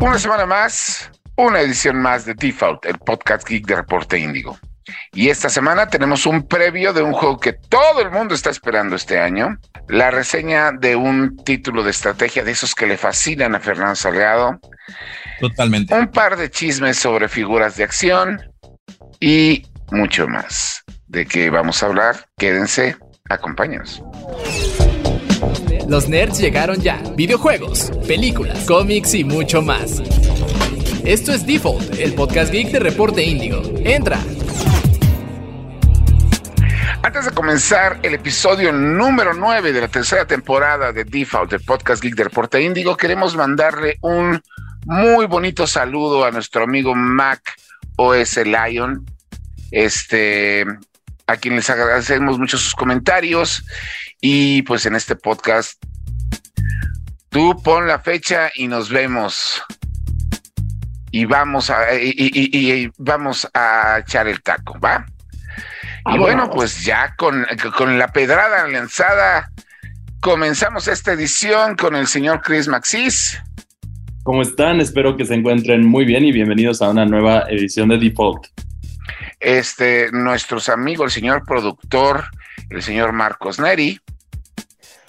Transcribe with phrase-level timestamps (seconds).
[0.00, 4.56] Una semana más, una edición más de Default, el podcast geek de Reporte Índigo.
[5.12, 8.94] Y esta semana tenemos un previo de un juego que todo el mundo está esperando
[8.94, 9.58] este año,
[9.88, 14.60] la reseña de un título de estrategia de esos que le fascinan a Fernando Salgado.
[15.40, 15.92] Totalmente.
[15.94, 18.40] Un par de chismes sobre figuras de acción
[19.18, 20.84] y mucho más.
[21.08, 22.28] ¿De qué vamos a hablar?
[22.36, 22.96] Quédense,
[23.28, 24.02] acompáñenos.
[25.88, 27.02] Los nerds llegaron ya.
[27.16, 30.02] Videojuegos, películas, cómics y mucho más.
[31.02, 33.62] Esto es Default, el podcast geek de Reporte Índigo.
[33.78, 34.18] Entra.
[37.02, 42.02] Antes de comenzar el episodio número 9 de la tercera temporada de Default, el podcast
[42.02, 44.42] geek de Reporte Índigo, queremos mandarle un
[44.84, 47.40] muy bonito saludo a nuestro amigo Mac
[47.96, 49.06] OS Lion,
[49.70, 50.66] este,
[51.26, 53.64] a quien les agradecemos mucho sus comentarios
[54.20, 55.82] y pues en este podcast,
[57.28, 59.62] tú pon la fecha y nos vemos.
[61.10, 65.06] Y vamos a, y, vamos a echar el taco, ¿va?
[66.12, 69.50] Y bueno, pues ya con, con la pedrada lanzada,
[70.20, 73.40] comenzamos esta edición con el señor Chris Maxis.
[74.22, 74.80] ¿Cómo están?
[74.80, 78.46] Espero que se encuentren muy bien y bienvenidos a una nueva edición de Default.
[79.40, 82.24] Este, nuestros amigos, el señor productor,
[82.70, 84.00] el señor Marcos Neri.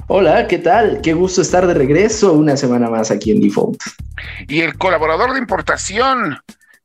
[0.08, 1.02] Hola, ¿qué tal?
[1.02, 3.80] Qué gusto estar de regreso una semana más aquí en Default.
[4.48, 6.40] Y el colaborador de importación,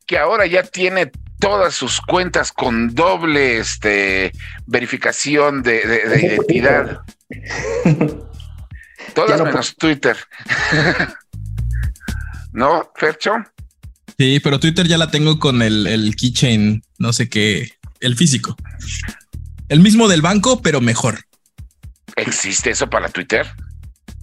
[0.06, 4.32] que ahora ya tiene todas sus cuentas con doble este,
[4.66, 5.80] verificación de,
[6.22, 7.00] identidad.
[9.14, 10.16] todas menos Twitter.
[12.52, 13.32] ¿No, Fercho?
[14.18, 18.56] Sí, pero Twitter ya la tengo con el, el keychain, no sé qué, el físico.
[19.68, 21.20] El mismo del banco, pero mejor.
[22.16, 23.46] ¿Existe eso para Twitter?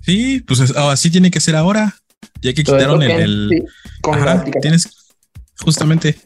[0.02, 1.96] Sí, pues así tiene que ser ahora.
[2.42, 3.64] Ya que quitaron el.
[4.62, 4.90] tienes
[5.60, 6.18] justamente.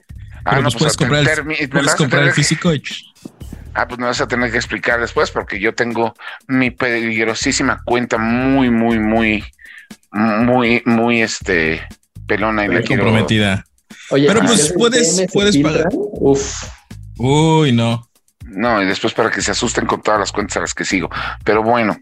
[0.45, 2.71] Ah, no, pues puedes comprar, el, puedes comprar el físico.
[3.77, 6.13] Ah, pues me vas a tener que explicar después porque yo tengo
[6.47, 9.43] mi peligrosísima cuenta muy, muy, muy,
[10.13, 11.85] muy, muy, este,
[12.25, 13.65] pelona y la comprometida.
[14.11, 15.89] Oye, pero pues puedes, puedes pagar.
[15.91, 16.63] Uf.
[17.17, 18.09] Uy, no.
[18.55, 21.09] No, y después para que se asusten con todas las cuentas a las que sigo.
[21.43, 21.97] Pero bueno,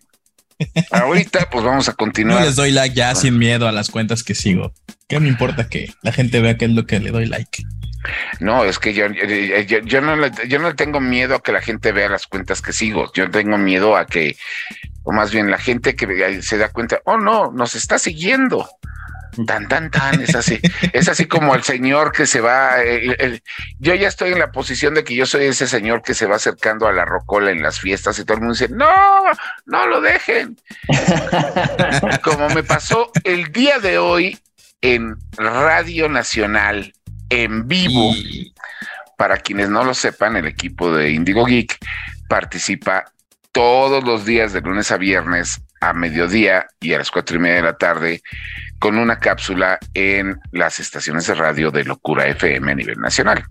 [0.91, 2.39] ahorita pues vamos a continuar.
[2.39, 4.73] No les doy like ya sin miedo a las cuentas que sigo.
[5.07, 7.63] ¿Qué me importa que la gente vea qué es lo que le doy like?
[8.39, 11.91] No, es que yo, yo, no le, yo no tengo miedo a que la gente
[11.91, 13.11] vea las cuentas que sigo.
[13.13, 14.35] Yo tengo miedo a que,
[15.03, 18.67] o más bien la gente que se da cuenta, oh no, nos está siguiendo.
[19.47, 20.59] Tan, tan, tan, es así.
[20.94, 22.77] es así como el señor que se va.
[23.79, 26.35] yo ya estoy en la posición de que yo soy ese señor que se va
[26.35, 29.23] acercando a la rocola en las fiestas y todo el mundo dice: No,
[29.66, 30.57] no lo dejen.
[32.23, 34.38] como me pasó el día de hoy
[34.81, 36.94] en Radio Nacional,
[37.29, 38.13] en vivo.
[39.17, 41.77] Para quienes no lo sepan, el equipo de Indigo Geek
[42.27, 43.05] participa
[43.51, 47.57] todos los días de lunes a viernes a mediodía y a las cuatro y media
[47.57, 48.21] de la tarde
[48.79, 53.44] con una cápsula en las estaciones de radio de Locura FM a nivel nacional.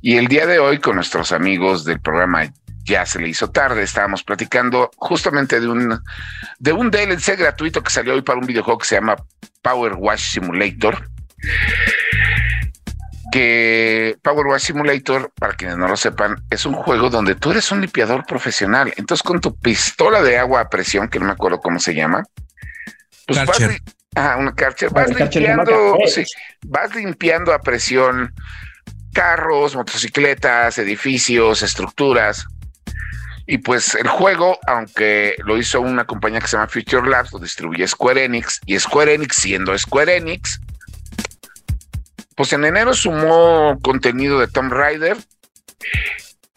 [0.00, 2.52] Y el día de hoy, con nuestros amigos del programa
[2.84, 5.98] Ya se le hizo tarde, estábamos platicando justamente de un,
[6.58, 9.16] de un DLC gratuito que salió hoy para un videojuego que se llama
[9.62, 11.08] Power Wash Simulator.
[13.34, 17.72] Que Power Wash Simulator, para quienes no lo sepan, es un juego donde tú eres
[17.72, 18.94] un limpiador profesional.
[18.96, 22.22] Entonces, con tu pistola de agua a presión, que no me acuerdo cómo se llama,
[23.26, 23.40] pues
[24.14, 24.90] Ah, una Karcher.
[24.90, 26.22] Vas limpiando, sí,
[26.66, 28.32] vas limpiando a presión
[29.12, 32.46] carros, motocicletas, edificios, estructuras.
[33.46, 37.40] Y pues el juego, aunque lo hizo una compañía que se llama Future Labs, lo
[37.40, 40.60] distribuye Square Enix, y Square Enix siendo Square Enix,
[42.34, 45.16] pues en enero sumó contenido de Tomb Raider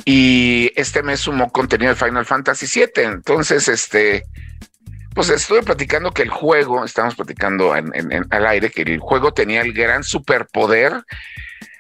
[0.05, 3.03] y este mes sumó contenido de Final Fantasy VII.
[3.03, 4.23] Entonces, este,
[5.13, 7.91] pues estuve platicando que el juego, estamos platicando en,
[8.29, 11.03] al aire, que el juego tenía el gran superpoder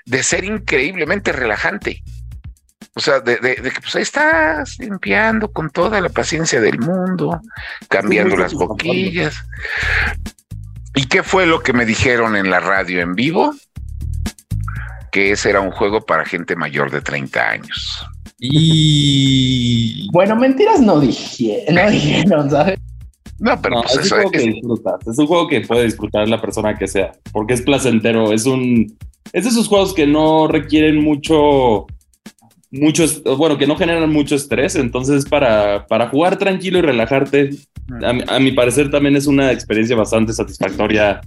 [0.05, 2.03] de ser increíblemente relajante.
[2.95, 7.39] O sea, de, que pues ahí estás limpiando con toda la paciencia del mundo,
[7.87, 9.35] cambiando las boquillas.
[10.95, 13.53] ¿Y qué fue lo que me dijeron en la radio en vivo?
[15.17, 18.05] Que ese era un juego para gente mayor de 30 años.
[18.37, 22.77] Y bueno, mentiras no dije, no dijeron, ¿sabes?
[23.39, 25.07] No, pero pues es un juego que disfrutas.
[25.07, 28.31] Es un juego que puede disfrutar la persona que sea, porque es placentero.
[28.31, 28.95] Es un.
[29.33, 31.87] Es de esos juegos que no requieren mucho.
[32.69, 33.05] Mucho,
[33.37, 37.51] bueno, que no generan mucho estrés, entonces para, para jugar tranquilo y relajarte,
[38.03, 41.21] a, mi parecer también es una experiencia bastante satisfactoria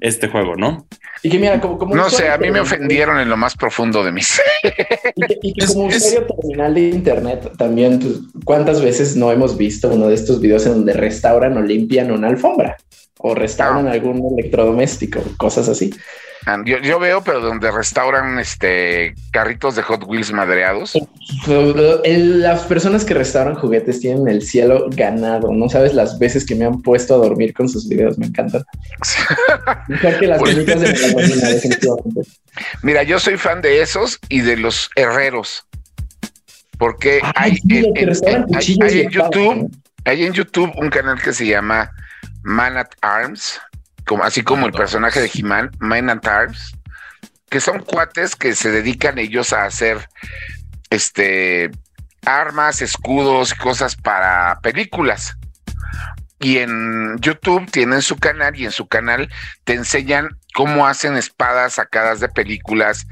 [0.00, 0.86] este juego, ¿no?
[1.22, 4.12] Y que mira, como, no sé, a mí me ofendieron en lo más profundo de
[4.12, 4.40] mis.
[5.14, 10.08] y que, como usuario terminal de internet, también, pues, ¿cuántas veces no hemos visto uno
[10.08, 12.76] de estos videos en donde restauran o limpian una alfombra?
[13.18, 15.90] O restauran algún electrodoméstico, cosas así.
[16.64, 20.92] Yo, veo, pero donde restauran este carritos de Hot Wheels madreados.
[21.48, 25.52] las personas que restauran juguetes tienen el cielo ganado.
[25.52, 28.16] No sabes las veces que me han puesto a dormir con sus videos.
[28.16, 28.62] Me encantan.
[29.88, 31.78] Mejor que las de
[32.82, 35.66] Mira, yo soy fan de esos y de los herreros.
[36.78, 39.70] Porque hay, en, YouTube,
[40.04, 41.90] hay en YouTube un canal que se llama
[42.44, 43.60] Man at Arms
[44.06, 46.74] como, así como el personaje de He-Man, Man and Arms,
[47.50, 50.08] que son cuates que se dedican ellos a hacer
[50.90, 51.70] este
[52.24, 55.36] armas, escudos, cosas para películas.
[56.38, 59.30] Y en YouTube tienen su canal y en su canal
[59.64, 63.06] te enseñan cómo hacen espadas sacadas de películas.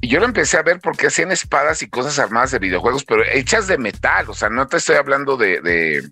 [0.00, 3.24] Y yo lo empecé a ver porque hacían espadas y cosas armadas de videojuegos, pero
[3.24, 4.30] hechas de metal.
[4.30, 6.08] O sea, no te estoy hablando de, de,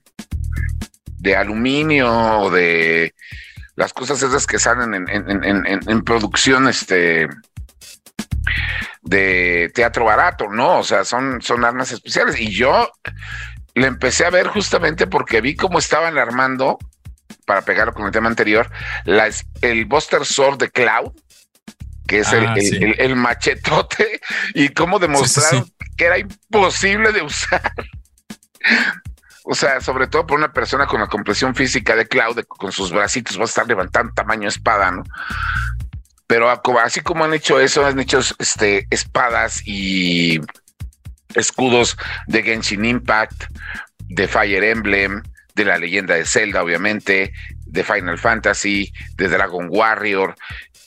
[1.19, 3.15] de aluminio o de
[3.81, 7.31] las cosas esas que salen en, producción este
[9.01, 10.81] de teatro barato, ¿no?
[10.81, 12.39] O sea, son, son armas especiales.
[12.39, 12.93] Y yo
[13.75, 16.77] le empecé a ver justamente porque vi cómo estaban armando,
[17.47, 18.71] para pegarlo con el tema anterior,
[19.07, 19.31] la,
[19.63, 21.13] el Buster Sword de Cloud,
[22.07, 24.21] que es el, ah, machetote,
[24.55, 27.73] y cómo demostraron que era imposible de usar.
[29.51, 32.93] O sea, sobre todo por una persona con la compresión física de Cloud, con sus
[32.93, 35.03] bracitos, va a estar levantando tamaño espada, ¿no?
[36.29, 36.49] Pero
[36.81, 40.41] así como han hecho eso, han hecho este, espadas y
[41.35, 41.97] escudos
[42.29, 43.47] de Genshin Impact,
[43.99, 45.21] de Fire Emblem,
[45.57, 47.33] de la leyenda de Zelda, obviamente,
[47.67, 50.37] de Final Fantasy, de Dragon Warrior,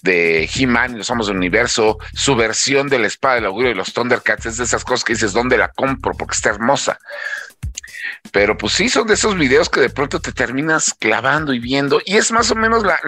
[0.04, 3.92] de He-Man, los Somos del Universo, su versión de la espada del augurio y los
[3.92, 6.14] Thundercats, es de esas cosas que dices, ¿dónde la compro?
[6.14, 6.98] Porque está hermosa.
[8.32, 12.02] Pero pues sí, son de esos videos que de pronto te terminas clavando y viendo.
[12.06, 13.00] Y es más o menos la,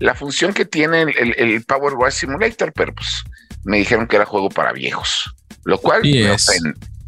[0.00, 3.24] la, función que tiene el, Power Wash Simulator, pero pues
[3.64, 5.34] me dijeron que era juego para viejos,
[5.64, 6.02] lo cual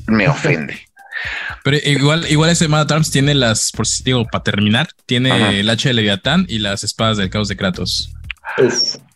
[0.07, 0.81] me, ofende,
[1.65, 5.69] Pero igual, igual ese Mad Arms tiene las, por si digo, para terminar, tiene el
[5.69, 8.15] H de Leviatán y las espadas del caos de Kratos.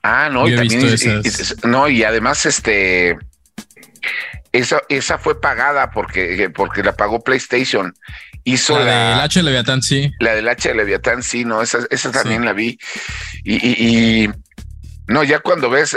[0.02, 0.84] Ah, no, y también,
[1.64, 3.16] no, y además, este
[4.52, 7.94] esa, esa fue pagada porque, porque la pagó PlayStation.
[8.44, 10.12] Hizo la, del H de Leviatán, sí.
[10.20, 12.78] La del H de Leviatán, sí, no, esa, esa también la vi.
[13.44, 14.28] Y,
[15.06, 15.96] no, ya cuando ves,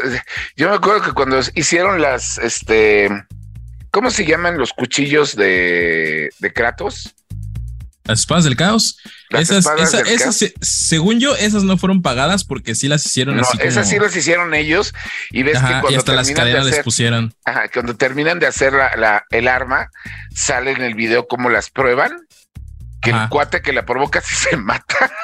[0.56, 3.10] yo me acuerdo que cuando hicieron las, este,
[3.92, 7.16] ¿cómo se llaman los cuchillos de, de Kratos?
[8.06, 8.98] Las espadas del caos.
[9.32, 9.66] esas,
[10.62, 14.54] según yo, esas no fueron pagadas porque sí las hicieron no, Esas sí las hicieron
[14.54, 14.94] ellos
[15.32, 17.34] y ves que cuando y hasta las cadenas les pusieron.
[17.46, 19.90] Ajá, cuando terminan de hacer la, el arma,
[20.34, 22.26] sale en el video cómo las prueban
[23.06, 25.12] que el cuate que la provoca si se mata.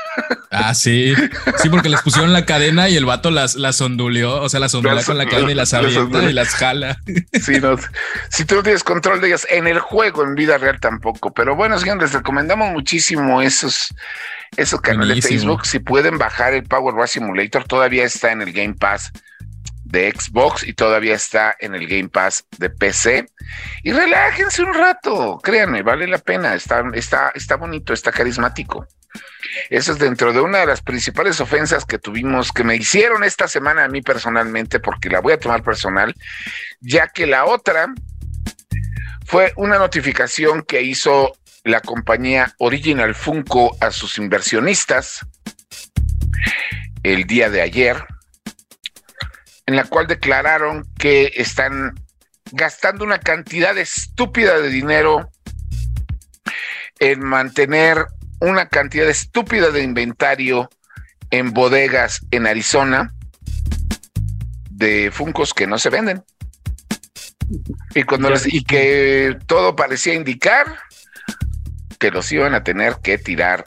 [0.54, 1.16] Ah, sí.
[1.60, 4.42] Sí, porque les pusieron la cadena y el vato las, las onduleó.
[4.42, 7.00] O sea, las ondulea con la cadena y las avienta y las jala.
[7.42, 7.78] Sí, no.
[8.30, 11.34] Si tú no tienes control de ellas en el juego, en vida real tampoco.
[11.34, 13.96] Pero bueno, señores, les recomendamos muchísimo esos,
[14.58, 15.66] esos canales de Facebook.
[15.66, 19.14] Si pueden bajar el Power Wash Simulator, todavía está en el Game Pass
[19.92, 23.28] de Xbox y todavía está en el Game Pass de PC.
[23.84, 28.88] Y relájense un rato, créanme, vale la pena, está, está, está bonito, está carismático.
[29.70, 33.48] Eso es dentro de una de las principales ofensas que tuvimos, que me hicieron esta
[33.48, 36.16] semana a mí personalmente, porque la voy a tomar personal,
[36.80, 37.94] ya que la otra
[39.26, 41.34] fue una notificación que hizo
[41.64, 45.26] la compañía Original Funko a sus inversionistas
[47.04, 48.04] el día de ayer,
[49.66, 51.96] en la cual declararon que están
[52.52, 55.30] gastando una cantidad estúpida de dinero
[57.00, 58.06] en mantener
[58.40, 60.70] una cantidad estúpida de inventario
[61.30, 63.14] en bodegas en Arizona
[64.70, 66.24] de Funcos que no se venden.
[67.94, 70.78] Y, cuando y que todo parecía indicar
[72.00, 73.66] que los iban a tener que tirar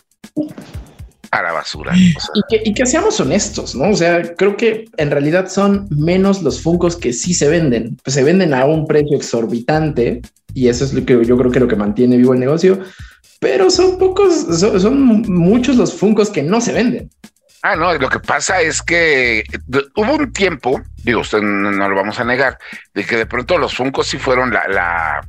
[1.35, 1.93] a la basura.
[1.97, 3.91] Y, que, seamos honestos, ¿no?
[3.91, 7.97] O sea, creo que en realidad son menos los Funcos que sí se venden.
[8.05, 10.23] Pues se venden a un precio exorbitante
[10.55, 12.79] y eso es lo que yo creo que lo que mantiene vivo el negocio.
[13.41, 17.11] Pero son pocos, son, muchos los Funcos que no se venden.
[17.63, 19.43] Ah, no, lo que pasa es que
[19.97, 22.59] hubo un tiempo, digo, usted no, lo vamos a negar,
[22.95, 25.29] de que de pronto los Funcos sí fueron la, la,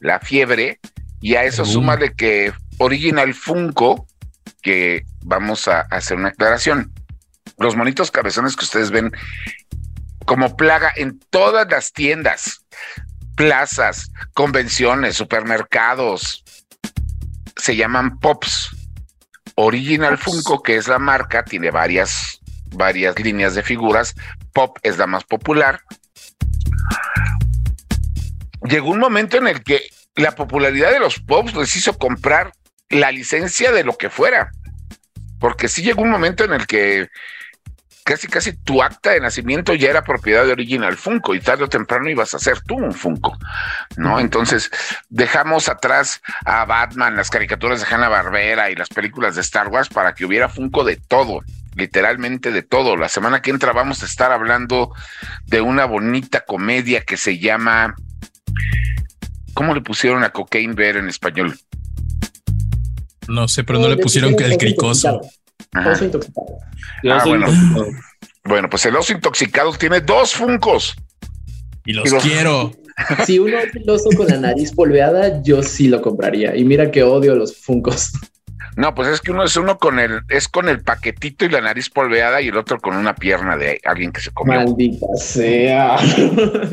[0.00, 0.80] la fiebre,
[1.20, 4.07] y a eso suma de que Original Funko
[4.68, 6.92] que vamos a hacer una aclaración.
[7.56, 9.10] los monitos cabezones que ustedes ven
[10.26, 12.66] como plaga en todas las tiendas,
[13.34, 16.44] plazas, convenciones, supermercados,
[17.56, 18.76] se llaman Pops.
[19.54, 22.38] Original Funko, que es la marca, tiene varias,
[22.70, 24.14] varias líneas de figuras.
[24.52, 25.80] Pop es la más popular.
[28.68, 29.80] Llegó un momento en el que
[30.14, 32.52] la popularidad de los Pops les hizo comprar
[32.90, 34.52] la licencia de lo que fuera.
[35.38, 37.08] Porque sí llegó un momento en el que
[38.08, 41.68] casi casi tu acta de nacimiento ya era propiedad de Original Funko y tarde o
[41.68, 43.36] temprano ibas a ser tú un Funko,
[43.98, 44.18] ¿no?
[44.18, 44.70] Entonces
[45.10, 49.90] dejamos atrás a Batman, las caricaturas de Hanna Barbera y las películas de Star Wars
[49.90, 51.42] para que hubiera Funko de todo,
[51.74, 52.96] literalmente de todo.
[52.96, 54.94] La semana que entra vamos a estar hablando
[55.44, 57.94] de una bonita comedia que se llama
[59.52, 61.58] ¿Cómo le pusieron a Cocaine Bear en español?
[63.28, 65.20] No sé, pero no le pusieron que el cricoso.
[65.86, 66.58] Oso intoxicado.
[67.08, 67.22] Ah,
[68.44, 68.70] bueno.
[68.70, 70.96] pues el oso intoxicado tiene dos funcos.
[71.84, 72.72] Y los, quiero.
[73.24, 76.56] Si uno es el oso con la nariz polveada, yo sí lo compraría.
[76.56, 78.10] Y mira que odio los funcos.
[78.76, 81.60] No, pues es que uno es uno con el, es con el paquetito y la
[81.60, 84.54] nariz polveada y el otro con una pierna de alguien que se comió.
[84.54, 85.96] Maldita sea.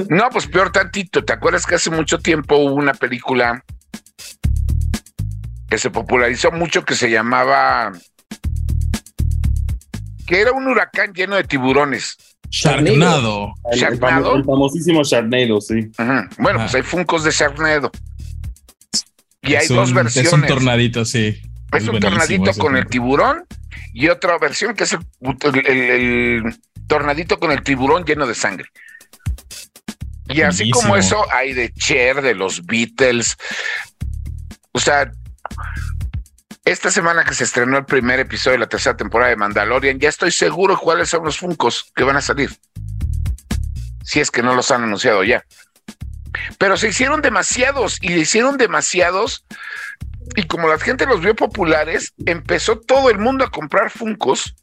[0.09, 1.23] No, pues peor tantito.
[1.23, 3.63] ¿Te acuerdas que hace mucho tiempo hubo una película
[5.69, 7.91] que se popularizó mucho que se llamaba
[10.25, 12.17] que era un huracán lleno de tiburones.
[12.49, 13.53] Sharknado.
[13.71, 13.97] El,
[14.45, 15.91] famosísimo Sharknado, sí.
[16.37, 17.91] Bueno, pues hay funcos de Sharknado.
[19.41, 20.27] Y hay dos versiones.
[20.27, 21.41] Es un tornadito, sí.
[21.71, 23.43] Es, un tornadito con el tiburón
[23.93, 26.43] y otra versión que es el,
[26.87, 28.69] tornadito con el tiburón lleno de sangre.
[30.29, 33.37] Y así como eso, hay de Cher, de los Beatles.
[34.71, 35.11] O sea,
[36.65, 40.09] esta semana que se estrenó el primer episodio de la tercera temporada de Mandalorian, ya
[40.09, 42.57] estoy seguro cuáles son los Funcos que van a salir.
[44.03, 45.45] Si es que no los han anunciado ya.
[46.57, 49.45] Pero se hicieron demasiados y le hicieron demasiados.
[50.35, 54.55] Y como la gente los vio populares, empezó todo el mundo a comprar Funcos.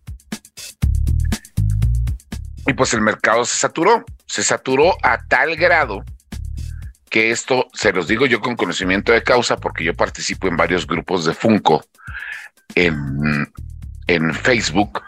[2.66, 4.04] Y pues el mercado se saturó.
[4.26, 6.04] Se saturó a tal grado
[7.12, 10.86] que esto se los digo yo con conocimiento de causa porque yo participo en varios
[10.86, 11.84] grupos de Funko
[12.74, 13.52] en,
[14.06, 15.02] en Facebook.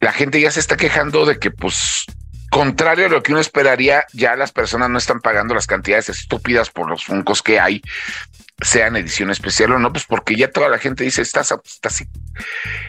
[0.00, 2.06] La gente ya se está quejando de que, pues,
[2.50, 6.70] contrario a lo que uno esperaría, ya las personas no están pagando las cantidades estúpidas
[6.70, 7.82] por los Funcos que hay,
[8.62, 12.02] sean edición especial o no, pues porque ya toda la gente dice, estás, estás,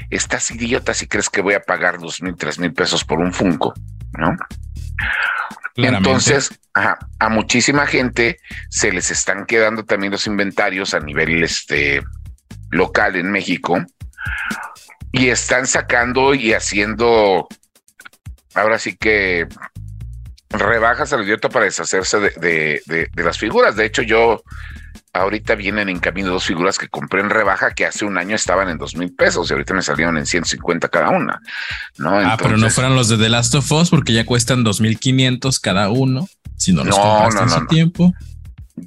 [0.10, 3.34] estás idiota si crees que voy a pagar dos mil, tres mil pesos por un
[3.34, 3.74] Funko,
[4.18, 4.38] ¿no?
[5.76, 12.02] Entonces, a muchísima gente se les están quedando también los inventarios a nivel este,
[12.72, 13.84] local en México
[15.12, 17.48] y están sacando y haciendo,
[18.54, 19.48] ahora sí que
[20.50, 23.76] rebajas al idiota para deshacerse de, de, las figuras.
[23.76, 24.44] De hecho, yo
[25.14, 28.70] ahorita vienen en camino dos figuras que compré en rebaja que hace un año estaban
[28.70, 31.42] en dos mil pesos y ahorita me salieron en 150 cada una.
[31.98, 32.18] ¿no?
[32.20, 35.90] ah, pero no fueran los de The Last of Us porque ya cuestan 2500 cada
[35.90, 36.28] uno.
[36.58, 38.14] Si no los no, no, no, tiempo.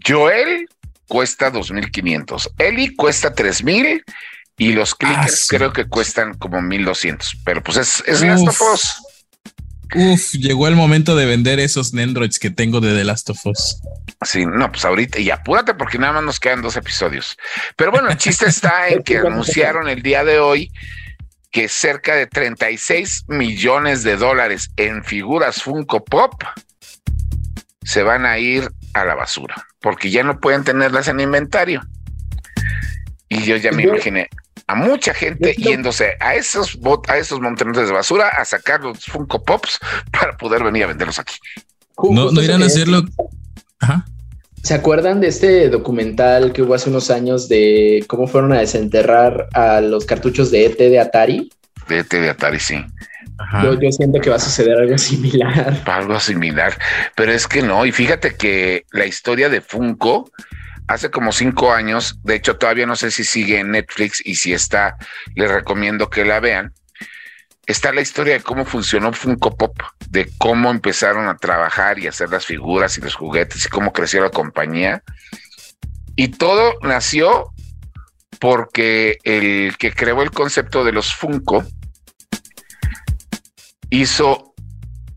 [0.07, 0.69] Joel
[1.07, 4.03] cuesta 2500, Eli cuesta 3000
[4.59, 8.61] y los clickers ah, creo que cuestan como 1200, pero pues es, es Last of
[8.75, 8.95] Us.
[9.95, 13.83] Uf, llegó el momento de vender esos Nendroids que tengo de The Last of Us.
[14.23, 17.37] Sí, no, pues ahorita y apúrate porque nada más nos quedan dos episodios.
[17.77, 20.73] Pero bueno, el chiste está en que anunciaron el día de hoy
[21.51, 26.43] que cerca de 36 millones de dólares en figuras Funko Pop
[27.83, 31.83] se van a ir a la basura porque ya no pueden tenerlas en inventario.
[33.29, 34.29] Y yo ya me imaginé
[34.67, 36.79] a mucha gente yéndose a esos
[37.09, 39.79] a esos montones de basura a sacar los Funko Pops
[40.11, 41.35] para poder venir a venderlos aquí.
[42.11, 43.03] No, no irán a hacerlo.
[44.63, 49.49] ¿Se acuerdan de este documental que hubo hace unos años de cómo fueron a desenterrar
[49.55, 51.51] a los cartuchos de ET de Atari?
[51.89, 52.77] De ET de Atari, sí.
[53.63, 55.83] Yo, siento que va a suceder algo similar.
[55.87, 56.79] Algo similar,
[57.17, 57.85] pero es que no.
[57.85, 60.31] Y fíjate que la historia de Funko
[60.93, 64.53] hace como cinco años, de hecho todavía no sé si sigue en Netflix y si
[64.53, 64.97] está,
[65.35, 66.73] les recomiendo que la vean.
[67.67, 72.31] Está la historia de cómo funcionó Funko Pop, de cómo empezaron a trabajar y hacer
[72.31, 75.03] las figuras y los juguetes y cómo creció la compañía.
[76.17, 77.53] Y todo nació
[78.41, 81.65] porque el que creó el concepto de los Funko
[83.91, 84.55] hizo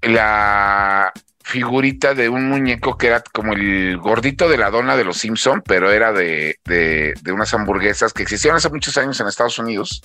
[0.01, 1.12] la
[1.46, 5.62] figurita de un muñeco que era como el gordito de la dona de los Simpson,
[5.64, 10.02] pero era de, de, unas hamburguesas que existieron hace muchos años en Estados Unidos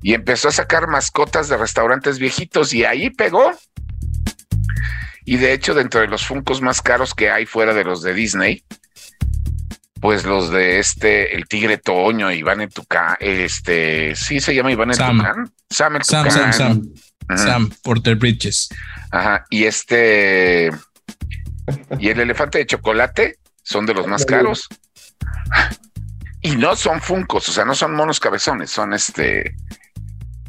[0.00, 3.52] y empezó a sacar mascotas de restaurantes viejitos y ahí pegó.
[5.26, 8.14] Y de hecho, dentro de los Funcos más caros que hay fuera de los de
[8.14, 8.64] Disney,
[10.00, 14.88] pues los de este, el Tigre Toño, Iván en Tucán, este, sí se llama Iván
[14.88, 15.18] en Sam.
[15.18, 15.52] Tucán.
[15.68, 16.94] Sam Sam, Sam, Sam.
[17.36, 18.70] Sam, Porter Bridges.
[19.16, 20.70] Ajá, y este,
[21.98, 24.68] y el elefante de chocolate son de los más caros.
[26.42, 29.56] Y no son funcos, o sea, no son monos cabezones, son este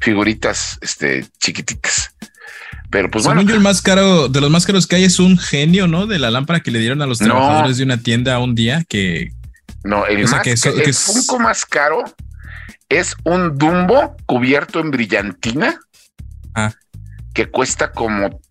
[0.01, 2.13] figuritas este chiquititas.
[2.89, 3.39] Pero pues bueno.
[3.39, 6.05] el más caro, de los más caros que hay es un genio, ¿no?
[6.05, 9.31] De la lámpara que le dieron a los trabajadores de una tienda un día que.
[9.85, 12.03] No, el, más, el Funko más caro
[12.89, 15.79] es un Dumbo cubierto en brillantina
[16.53, 16.73] ah.
[17.33, 18.41] que cuesta como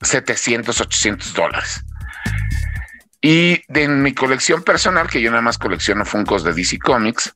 [0.00, 1.84] 700, 800 dólares.
[3.20, 7.34] Y de mi colección personal, que yo nada más colecciono Funcos de DC Comics,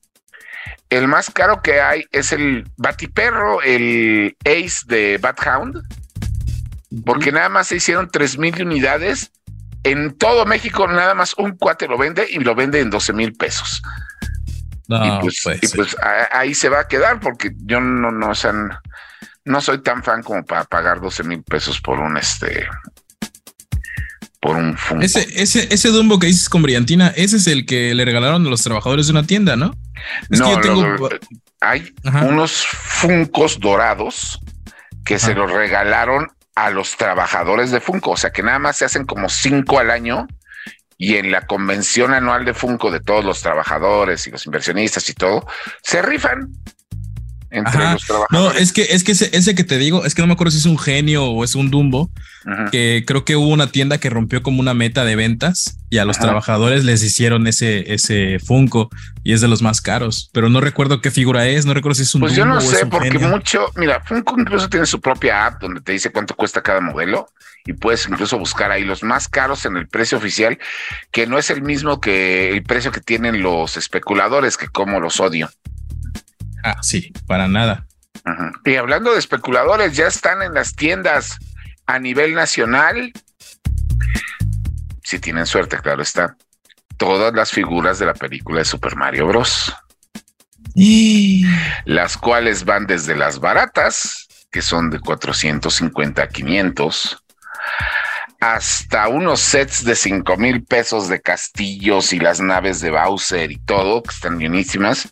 [0.89, 5.83] el más caro que hay es el Batiperro, el Ace de Bathound,
[7.05, 9.31] porque nada más se hicieron 3 mil unidades.
[9.83, 13.33] En todo México, nada más un cuate lo vende y lo vende en 12 mil
[13.33, 13.81] pesos.
[14.87, 15.43] y pues,
[15.75, 15.95] pues
[16.31, 18.33] ahí se va a quedar porque yo no, no,
[19.49, 22.67] no soy tan fan como para pagar 12 mil pesos por un este
[24.39, 25.03] por un Funko.
[25.03, 28.49] Ese, ese, ese Dumbo que dices con brillantina, ese es el que le regalaron a
[28.49, 29.75] los trabajadores de una tienda, ¿no?
[30.29, 30.59] no,
[31.61, 34.39] hay unos Funcos dorados
[35.03, 38.85] que se los regalaron a los trabajadores de Funko, o sea que nada más se
[38.85, 40.27] hacen como cinco al año
[40.95, 45.15] y en la convención anual de Funko de todos los trabajadores y los inversionistas y
[45.15, 45.47] todo,
[45.81, 46.53] se rifan
[47.51, 48.29] entre los trabajadores.
[48.31, 50.57] No, es que, es que ese, que te digo, es que no me acuerdo si
[50.57, 52.09] es un genio o es un Dumbo,
[52.71, 56.05] que creo que hubo una tienda que rompió como una meta de ventas y a
[56.05, 58.89] los trabajadores les hicieron ese, ese Funko
[59.23, 62.03] y es de los más caros, pero no recuerdo qué figura es, no recuerdo si
[62.03, 65.61] es un Pues yo no sé, porque mucho, mira, Funko incluso tiene su propia app
[65.61, 67.27] donde te dice cuánto cuesta cada modelo
[67.65, 70.57] y puedes incluso buscar ahí los más caros en el precio oficial,
[71.11, 75.19] que no es el mismo que el precio que tienen los especuladores, que como los
[75.19, 75.49] odio.
[76.63, 77.85] Ah, sí, para nada.
[78.65, 81.37] Y hablando de especuladores, ya están en las tiendas
[81.85, 83.11] a nivel nacional.
[85.03, 86.35] Si tienen suerte, claro está.
[86.97, 89.73] Todas las figuras de la película de Super Mario Bros.
[90.75, 91.45] Y...
[91.85, 97.23] Las cuales van desde las baratas, que son de 450 a 500,
[98.41, 103.57] hasta unos sets de 5 mil pesos de castillos y las naves de Bowser y
[103.57, 105.09] todo, que están bienísimas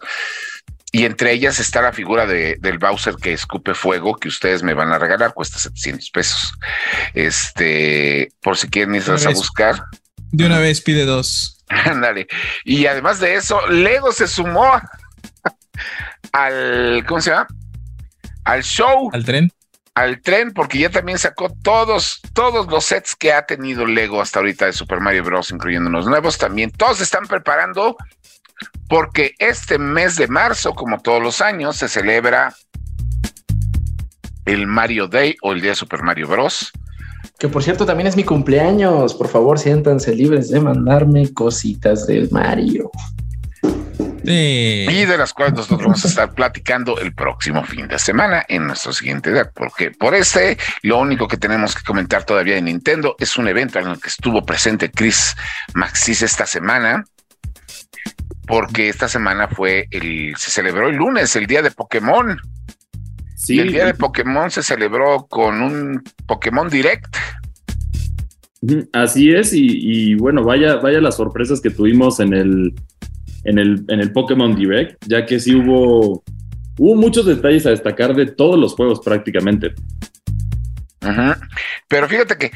[0.97, 4.73] y entre ellas está la figura de, del Bowser que escupe fuego que ustedes me
[4.73, 6.53] van a regalar, cuesta 700 pesos.
[7.13, 9.83] Este, por si quieren irse a buscar.
[10.31, 11.63] De una vez pide dos.
[11.69, 12.27] Ándale.
[12.65, 14.81] y además de eso, Lego se sumó
[16.31, 17.47] al, ¿cómo se llama?
[18.43, 19.11] Al show.
[19.13, 19.51] Al tren.
[19.93, 24.39] Al tren, porque ya también sacó todos, todos los sets que ha tenido Lego hasta
[24.39, 26.71] ahorita de Super Mario Bros., incluyendo los nuevos también.
[26.71, 27.97] Todos están preparando
[28.87, 32.53] porque este mes de marzo, como todos los años, se celebra
[34.45, 36.71] el Mario Day o el Día de Super Mario Bros.
[37.37, 39.13] Que por cierto también es mi cumpleaños.
[39.13, 42.89] Por favor, siéntanse libres de mandarme cositas del Mario.
[44.29, 48.67] Y de las cuales nosotros vamos a estar platicando el próximo fin de semana en
[48.67, 53.15] nuestro siguiente edad, porque por este, lo único que tenemos que comentar todavía de Nintendo
[53.19, 55.33] es un evento en el que estuvo presente Chris
[55.75, 57.05] Maxis esta semana,
[58.47, 62.37] porque esta semana fue el, se celebró el lunes, el día de Pokémon.
[63.35, 63.59] Sí.
[63.59, 67.15] el día de Pokémon se celebró con un Pokémon Direct.
[68.93, 72.73] Así es, y, bueno, vaya, vaya las sorpresas que tuvimos en el,
[73.43, 76.23] en el, en el Pokémon Direct, ya que sí hubo,
[76.79, 79.75] hubo muchos detalles a destacar de todos los juegos prácticamente.
[81.87, 82.51] Pero fíjate que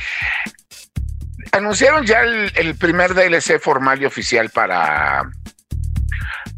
[1.51, 5.29] anunciaron ya el, primer DLC formal y oficial para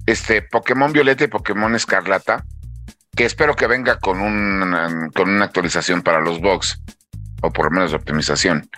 [0.06, 2.46] este Pokémon Violeta y Pokémon Escarlata,
[3.16, 6.82] que espero que venga con, un, con una actualización para los bugs,
[7.42, 8.70] o por lo menos optimización.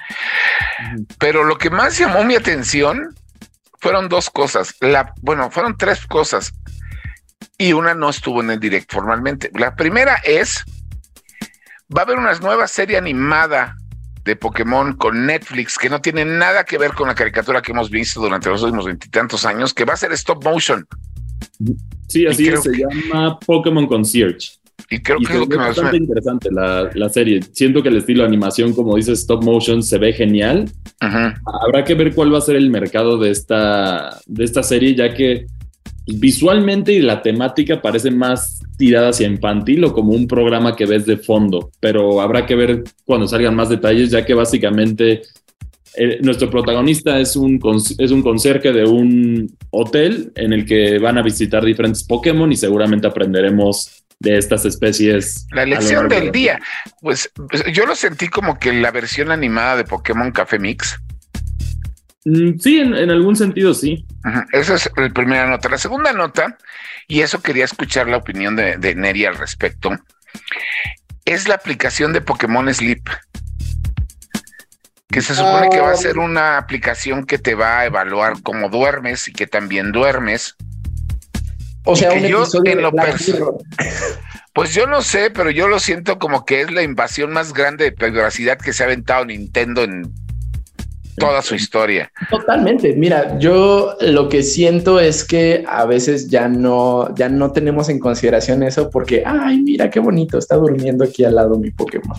[1.19, 3.15] Pero lo que más llamó mi atención
[3.79, 4.75] fueron dos cosas.
[4.81, 6.53] La, bueno, fueron tres cosas.
[7.57, 9.49] Y una no estuvo en el direct formalmente.
[9.53, 10.65] La primera es,
[11.95, 13.77] va a haber una nueva serie animada
[14.25, 17.89] de Pokémon con Netflix que no tiene nada que ver con la caricatura que hemos
[17.89, 20.85] visto durante los últimos veintitantos años, que va a ser stop motion.
[22.07, 24.57] Sí, así es, se llama Pokémon Concierge.
[24.89, 27.41] Y creo que es lo que más bastante interesante la, la, serie.
[27.53, 30.69] Siento que el estilo de animación, como dice stop motion, se ve genial.
[30.99, 35.13] Habrá que ver cuál va a ser el mercado de esta, de esta serie, ya
[35.13, 35.47] que
[36.07, 41.05] visualmente y la temática parece más tirada hacia infantil o como un programa que ves
[41.05, 45.23] de fondo, pero habrá que ver cuando salgan más detalles, ya que básicamente
[45.97, 47.59] eh, nuestro protagonista es un,
[47.97, 52.57] es un conserje de un hotel en el que van a visitar diferentes Pokémon y
[52.57, 55.47] seguramente aprenderemos de estas especies.
[55.51, 56.59] La lección del día.
[57.01, 60.97] Pues, pues, yo lo sentí como que la versión animada de Pokémon Café Mix.
[62.25, 64.05] Mm, sí, en, algún sentido sí.
[64.51, 65.69] Esa es la primera nota.
[65.69, 66.57] La segunda nota,
[67.07, 69.91] y eso quería escuchar la opinión de, de Neri al respecto,
[71.23, 73.07] es la aplicación de Pokémon Sleep
[75.15, 75.95] que se supone que va a ah.
[75.95, 80.57] ser una aplicación que te va a evaluar cómo duermes y que también duermes.
[81.85, 82.91] O sea, yo en lo
[84.51, 87.85] Pues yo no sé, pero yo lo siento como que es la invasión más grande
[87.85, 90.13] de privacidad que se ha aventado Nintendo en
[91.17, 92.11] toda su historia.
[92.29, 92.93] Totalmente.
[92.93, 97.99] Mira, yo lo que siento es que a veces ya no, ya no tenemos en
[97.99, 102.17] consideración eso porque, ay, mira qué bonito, está durmiendo aquí al lado mi Pokémon.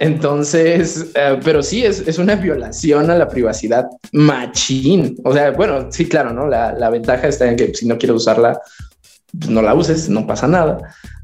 [0.00, 5.14] Entonces, eh, pero sí, es, una violación a la privacidad machín.
[5.24, 6.48] O sea, bueno, sí, claro, ¿no?
[6.48, 8.58] La, ventaja está en que si no quieres usarla,
[9.38, 10.78] pues no la uses, no pasa nada.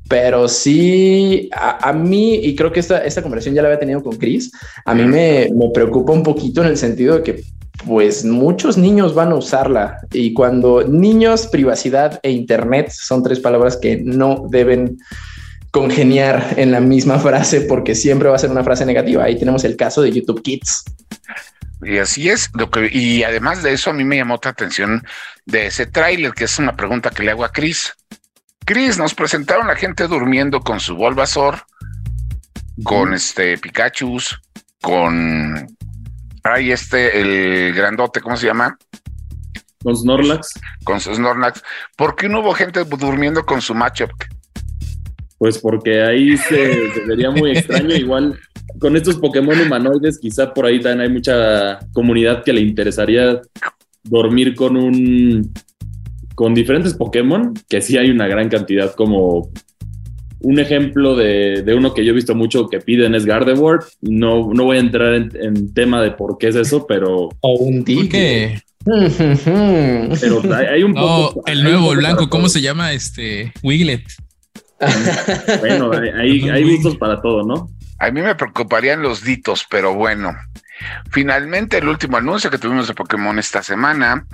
[0.09, 4.17] Pero sí, a, mí, y creo que esta, esta conversación ya la había tenido con
[4.17, 4.53] Chris,
[4.85, 7.43] a mí me, me preocupa un poquito en el sentido de que
[7.85, 13.77] pues muchos niños van a usarla y cuando niños, privacidad e internet son tres palabras
[13.77, 14.99] que no deben
[15.71, 19.25] congeniar en la misma frase porque siempre va a ser una frase negativa.
[19.25, 20.85] Ahí tenemos el caso de YouTube Kids.
[21.83, 25.05] Y así es, lo que, y además de eso a mí me llamó otra atención
[25.45, 27.93] de ese tráiler, que es una pregunta que le hago a Chris.
[28.67, 31.63] Chris, nos presentaron a gente durmiendo con su Bulbasaur,
[32.83, 34.19] con este Pikachu,
[34.83, 35.69] con
[36.43, 38.77] ahí este, el grandote, ¿cómo se llama?
[39.85, 40.61] Con Snorlax.
[40.83, 41.63] Con Snorlax.
[41.97, 44.11] ¿Por qué no hubo gente durmiendo con su matchup?
[45.39, 47.95] Pues porque ahí se, vería muy extraño.
[47.95, 48.37] Igual
[48.81, 53.41] con estos Pokémon humanoides, quizá por ahí también hay mucha comunidad que le interesaría
[54.03, 55.55] dormir con un
[56.37, 59.51] con diferentes Pokémon, que sí hay una gran cantidad, como
[60.41, 63.81] un ejemplo de, uno que yo he visto mucho que piden es Gardevoir.
[64.03, 67.31] No, no voy a entrar en, tema de por qué es eso, pero.
[67.41, 68.61] O un qué?
[68.85, 71.43] Pero hay, un poco.
[71.47, 72.93] El nuevo blanco, ¿cómo se llama?
[72.93, 74.05] Este Wiglet
[75.61, 77.71] bueno, hay, hay gustos para todo, ¿no?
[77.99, 80.37] A mí me preocuparían los ditos, pero bueno.
[81.11, 84.27] Finalmente, el último anuncio que tuvimos de Pokémon esta semana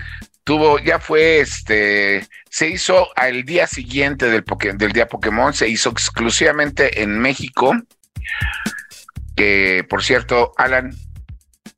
[0.44, 4.44] tuvo, ya fue este, se hizo al día siguiente del,
[4.76, 7.74] del día Pokémon, se hizo exclusivamente en México.
[9.37, 10.94] Que por cierto, Alan,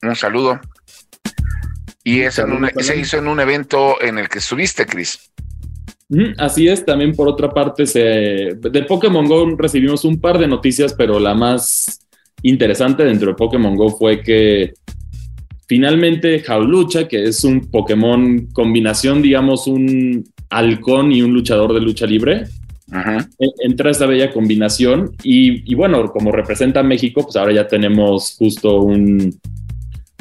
[0.03, 0.61] un saludo.
[2.03, 5.33] Y es se hizo en un evento en el que estuviste, Chris.
[6.37, 10.92] Así es, también por otra parte, se, de Pokémon Go recibimos un par de noticias,
[10.92, 12.00] pero la más
[12.42, 14.74] interesante dentro de Pokémon Go fue que
[15.66, 22.07] finalmente Jaulucha, que es un Pokémon combinación, digamos, un halcón y un luchador de lucha
[22.07, 22.44] libre,
[22.92, 28.37] e, entra esta bella combinación y, y, bueno, como representa México, pues ahora ya tenemos
[28.38, 29.35] justo un,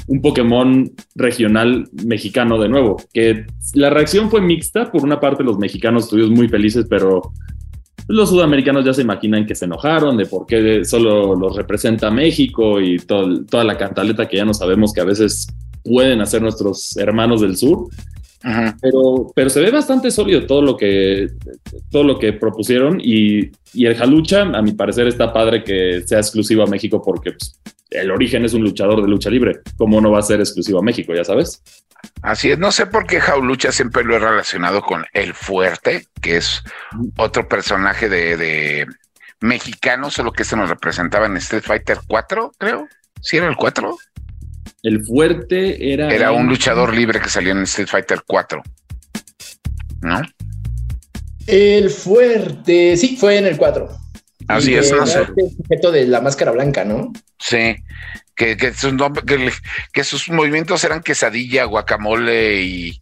[0.07, 5.57] un Pokémon regional mexicano de nuevo, que la reacción fue mixta, por una parte los
[5.57, 7.21] mexicanos estuvimos muy felices, pero
[8.07, 12.81] los sudamericanos ya se imaginan que se enojaron de por qué solo los representa México
[12.81, 15.47] y toda la cantaleta que ya no sabemos que a veces
[15.83, 17.87] pueden hacer nuestros hermanos del sur.
[18.81, 21.29] Pero, pero se ve bastante sólido todo lo que,
[21.89, 26.19] todo lo que propusieron y, y el Jalucha, a mi parecer, está padre que sea
[26.19, 29.61] exclusivo a México porque pues, el origen es un luchador de lucha libre.
[29.77, 31.13] ¿Cómo no va a ser exclusivo a México?
[31.13, 31.61] Ya sabes.
[32.21, 36.37] Así es, no sé por qué Jaulucha siempre lo he relacionado con El Fuerte, que
[36.37, 36.61] es
[37.17, 38.85] otro personaje de,
[39.39, 42.87] mexicano, solo que se nos representaba en Street Fighter 4, creo.
[43.21, 43.95] ¿Sí era el 4?
[44.83, 46.13] El Fuerte era...
[46.13, 48.61] Era un luchador libre que salió en Street Fighter 4.
[50.01, 50.21] ¿No?
[51.47, 53.89] El Fuerte, sí, fue en el 4.
[54.49, 55.25] Así es, no sé.
[55.57, 57.13] sujeto de la máscara blanca, ¿no?
[57.39, 57.77] Sí,
[58.35, 58.93] que, que, sus,
[59.93, 63.01] que, sus movimientos eran quesadilla, guacamole y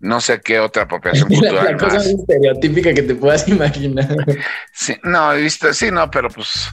[0.00, 1.64] no sé qué otra apropiación cultural.
[1.64, 2.06] La, cosa más.
[2.06, 4.16] estereotípica que te puedas imaginar.
[4.72, 6.68] Sí, no, he visto, sí, no, pero pues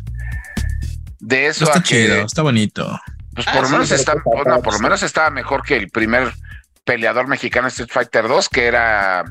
[1.20, 3.00] de eso está chido, está bonito.
[3.36, 6.32] Pues por lo ah, menos está, por lo menos estaba mejor que el primer
[6.84, 9.26] peleador mexicano Street Fighter 2, que era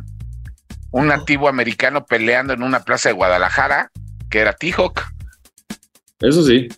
[0.91, 3.91] un nativo americano peleando en una plaza de Guadalajara
[4.31, 5.01] que era T-Hawk.
[6.21, 6.69] Eso sí.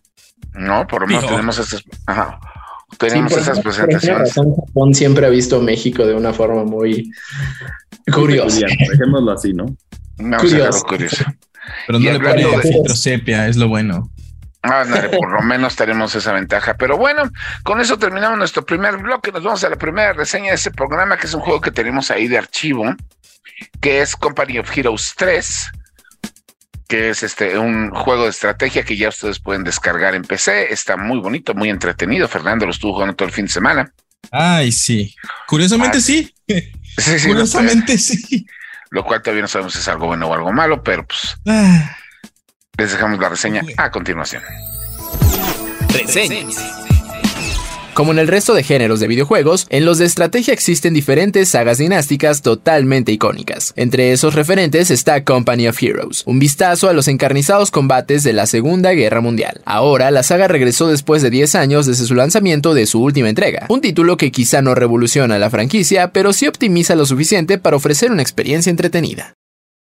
[0.55, 1.85] No, por lo menos tenemos esas,
[2.99, 4.33] tenemos esas presentaciones.
[4.33, 7.11] Japón siempre ha visto México de una forma muy,
[8.13, 8.61] Curioso.
[8.61, 9.77] Dejémoslo así, ¿no?
[10.39, 10.85] curioso.
[10.85, 11.25] curioso.
[11.87, 14.11] Pero no le ponen filtro sepia, es lo bueno.
[14.71, 14.85] Ah,
[15.17, 16.75] por lo menos tenemos esa ventaja.
[16.77, 17.31] Pero bueno,
[17.63, 19.33] con eso terminamos nuestro primer bloque.
[19.33, 22.11] Nos vamos a la primera reseña de este programa, que es un juego que tenemos
[22.11, 22.95] ahí de archivo,
[23.81, 25.73] que es Company of Heroes 3,
[26.89, 30.73] que es este un juego de estrategia que ya ustedes pueden descargar en PC.
[30.73, 32.29] Está muy bonito, muy entretenido.
[32.29, 33.93] Fernando lo estuvo jugando todo el fin de semana.
[34.31, 35.15] Ay, sí.
[35.47, 36.35] Curiosamente ah, sí.
[37.27, 38.47] Curiosamente sí.
[38.91, 41.97] Lo cual todavía no sabemos si es algo bueno o algo malo, pero pues ah.
[42.79, 44.43] Les dejamos la reseña a continuación.
[45.93, 46.57] Reseñas.
[47.95, 51.79] Como en el resto de géneros de videojuegos, en los de estrategia existen diferentes sagas
[51.79, 53.73] dinásticas totalmente icónicas.
[53.75, 58.45] Entre esos referentes está Company of Heroes, un vistazo a los encarnizados combates de la
[58.45, 59.63] Segunda Guerra Mundial.
[59.65, 63.65] Ahora, la saga regresó después de 10 años desde su lanzamiento de su última entrega,
[63.71, 68.13] un título que quizá no revoluciona la franquicia, pero sí optimiza lo suficiente para ofrecer
[68.13, 69.33] una experiencia entretenida.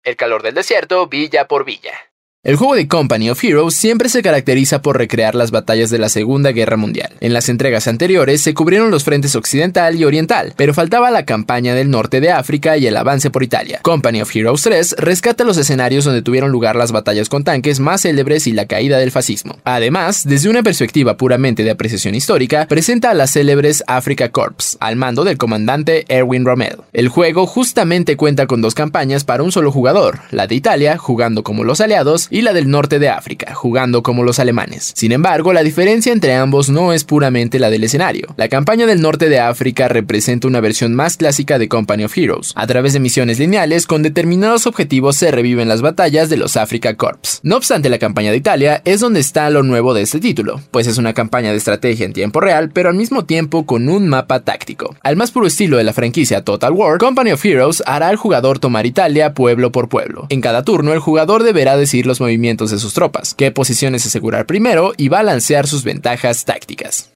[0.02, 2.09] El calor del desierto, villa por villa.
[2.42, 6.08] El juego de Company of Heroes siempre se caracteriza por recrear las batallas de la
[6.08, 7.12] Segunda Guerra Mundial.
[7.20, 11.74] En las entregas anteriores se cubrieron los frentes occidental y oriental, pero faltaba la campaña
[11.74, 13.80] del norte de África y el avance por Italia.
[13.82, 18.00] Company of Heroes 3 rescata los escenarios donde tuvieron lugar las batallas con tanques más
[18.00, 19.58] célebres y la caída del fascismo.
[19.64, 24.96] Además, desde una perspectiva puramente de apreciación histórica, presenta a las célebres Africa Corps, al
[24.96, 26.76] mando del comandante Erwin Rommel.
[26.94, 31.42] El juego justamente cuenta con dos campañas para un solo jugador, la de Italia, jugando
[31.42, 34.92] como los aliados, y la del norte de África, jugando como los alemanes.
[34.94, 38.34] Sin embargo, la diferencia entre ambos no es puramente la del escenario.
[38.36, 42.52] La campaña del norte de África representa una versión más clásica de Company of Heroes.
[42.54, 46.96] A través de misiones lineales, con determinados objetivos se reviven las batallas de los Africa
[46.96, 47.40] Corps.
[47.42, 50.86] No obstante, la campaña de Italia es donde está lo nuevo de este título, pues
[50.86, 54.40] es una campaña de estrategia en tiempo real, pero al mismo tiempo con un mapa
[54.40, 54.94] táctico.
[55.02, 58.58] Al más puro estilo de la franquicia Total War, Company of Heroes hará al jugador
[58.58, 60.26] tomar Italia pueblo por pueblo.
[60.28, 64.46] En cada turno, el jugador deberá decir los movimientos de sus tropas, qué posiciones asegurar
[64.46, 67.12] primero y balancear sus ventajas tácticas.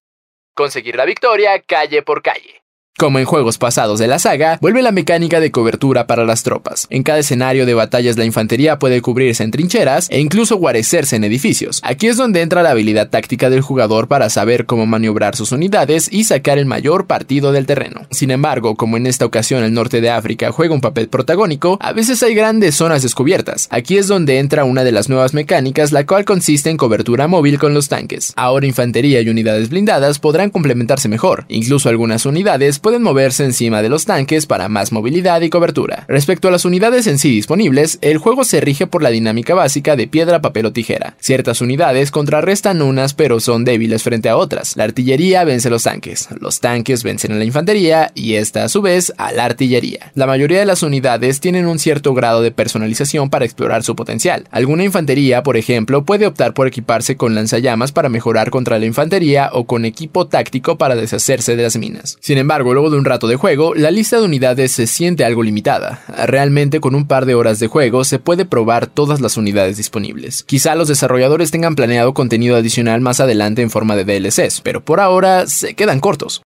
[0.57, 2.63] Conseguir la victoria calle por calle.
[2.97, 6.87] Como en juegos pasados de la saga, vuelve la mecánica de cobertura para las tropas.
[6.91, 11.25] En cada escenario de batallas la infantería puede cubrirse en trincheras e incluso guarecerse en
[11.25, 11.81] edificios.
[11.83, 16.09] Aquí es donde entra la habilidad táctica del jugador para saber cómo maniobrar sus unidades
[16.13, 18.07] y sacar el mayor partido del terreno.
[18.13, 21.93] Sin embargo, como en esta ocasión el norte de África juega un papel protagónico, a
[21.93, 23.67] veces hay grandes zonas descubiertas.
[23.73, 27.59] Aquí es donde entra una de las nuevas mecánicas, la cual consiste en cobertura móvil
[27.59, 28.33] con los tanques.
[28.37, 31.45] Ahora infantería y unidades blindadas podrán complementarse mejor.
[31.49, 36.05] Incluso algunas unidades pueden moverse encima de los tanques para más movilidad y cobertura.
[36.07, 39.97] Respecto a las unidades en sí disponibles, el juego se rige por la dinámica básica
[39.97, 41.16] de piedra, papel o tijera.
[41.18, 44.77] Ciertas unidades contrarrestan unas pero son débiles frente a otras.
[44.77, 48.68] La artillería vence a los tanques, los tanques vencen a la infantería y esta a
[48.68, 50.12] su vez a la artillería.
[50.14, 54.44] La mayoría de las unidades tienen un cierto grado de personalización para explorar su potencial.
[54.51, 59.49] Alguna infantería, por ejemplo, puede optar por equiparse con lanzallamas para mejorar contra la infantería
[59.55, 62.18] o con equipo táctico para deshacerse de las minas.
[62.20, 65.43] Sin embargo, luego de un rato de juego, la lista de unidades se siente algo
[65.43, 66.03] limitada.
[66.27, 70.45] Realmente con un par de horas de juego se puede probar todas las unidades disponibles.
[70.45, 75.01] Quizá los desarrolladores tengan planeado contenido adicional más adelante en forma de DLCs, pero por
[75.01, 76.43] ahora se quedan cortos.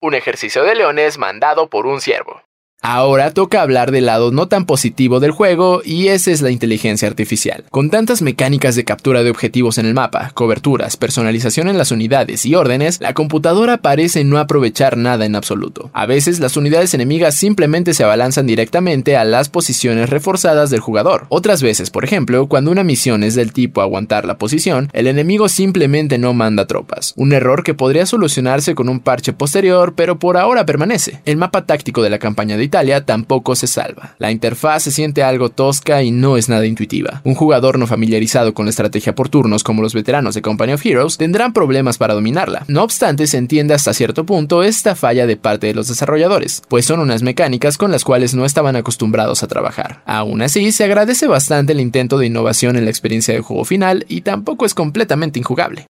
[0.00, 2.42] Un ejercicio de leones mandado por un ciervo.
[2.88, 7.08] Ahora toca hablar del lado no tan positivo del juego y esa es la inteligencia
[7.08, 7.64] artificial.
[7.72, 12.46] Con tantas mecánicas de captura de objetivos en el mapa, coberturas, personalización en las unidades
[12.46, 15.90] y órdenes, la computadora parece no aprovechar nada en absoluto.
[15.94, 21.26] A veces las unidades enemigas simplemente se abalanzan directamente a las posiciones reforzadas del jugador.
[21.28, 25.48] Otras veces, por ejemplo, cuando una misión es del tipo aguantar la posición, el enemigo
[25.48, 27.14] simplemente no manda tropas.
[27.16, 31.20] Un error que podría solucionarse con un parche posterior, pero por ahora permanece.
[31.24, 34.14] El mapa táctico de la campaña de Italia tampoco se salva.
[34.18, 37.20] La interfaz se siente algo tosca y no es nada intuitiva.
[37.24, 40.84] Un jugador no familiarizado con la estrategia por turnos como los veteranos de Company of
[40.84, 42.64] Heroes tendrán problemas para dominarla.
[42.68, 46.84] No obstante, se entiende hasta cierto punto esta falla de parte de los desarrolladores, pues
[46.84, 50.02] son unas mecánicas con las cuales no estaban acostumbrados a trabajar.
[50.06, 54.04] Aún así, se agradece bastante el intento de innovación en la experiencia de juego final
[54.08, 55.86] y tampoco es completamente injugable.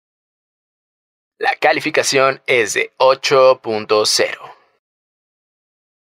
[1.38, 4.53] La calificación es de 8.0.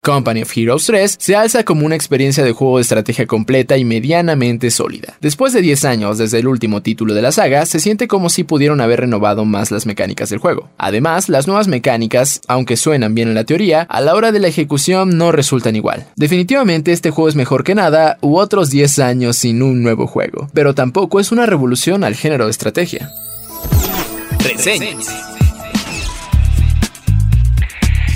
[0.04, 3.86] Company of Heroes 3 se alza como una experiencia de juego de estrategia completa y
[3.86, 5.16] medianamente sólida.
[5.22, 8.44] Después de 10 años desde el último título de la saga, se siente como si
[8.44, 10.72] pudieron haber renovado más las mecánicas del juego.
[10.80, 14.48] Además, las nuevas mecánicas, aunque suenan bien en la teoría, a la hora de la
[14.48, 16.08] ejecución no resultan igual.
[16.16, 20.50] Definitivamente este juego es mejor que nada u otros 10 años sin un nuevo juego,
[20.56, 23.12] pero tampoco es una revolución al género de estrategia.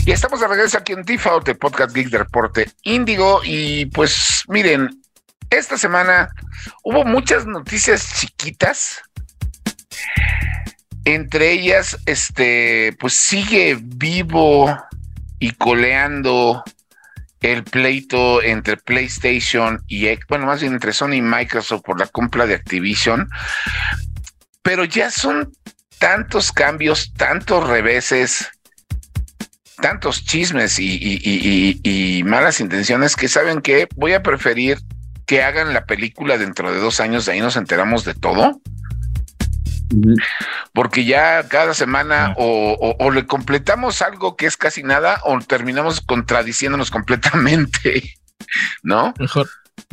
[0.06, 3.42] Y estamos de regreso aquí en Default, el podcast Geek de Reporte Índigo.
[3.44, 5.02] Y pues miren,
[5.50, 6.30] esta semana
[6.84, 9.02] hubo muchas noticias chiquitas.
[11.06, 14.78] Entre ellas, este, pues sigue vivo
[15.40, 16.64] y coleando
[17.42, 22.46] el pleito entre PlayStation y, bueno, más bien entre Sony y Microsoft por la compra
[22.46, 23.28] de Activision.
[24.62, 25.52] Pero ya son
[25.98, 28.52] tantos cambios, tantos reveses,
[29.76, 34.80] tantos chismes y, malas intenciones que saben que voy a preferir
[35.26, 38.62] que hagan la película dentro de dos años, de ahí nos enteramos de todo.
[40.74, 42.36] Porque ya cada semana ah.
[42.38, 48.16] o, le completamos algo que es casi nada o terminamos contradiciéndonos completamente,
[48.84, 49.14] ¿no?
[49.20, 49.50] Mejor,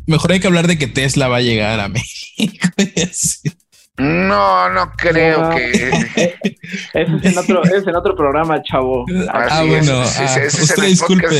[0.07, 2.68] mejor hay que hablar de que Tesla va a llegar a México.
[3.98, 6.33] No, no creo que.
[6.94, 9.05] Ese es en otro, es en otro programa, chavo.
[9.31, 10.02] ah, bueno.
[10.02, 11.33] ese, es en el podcast,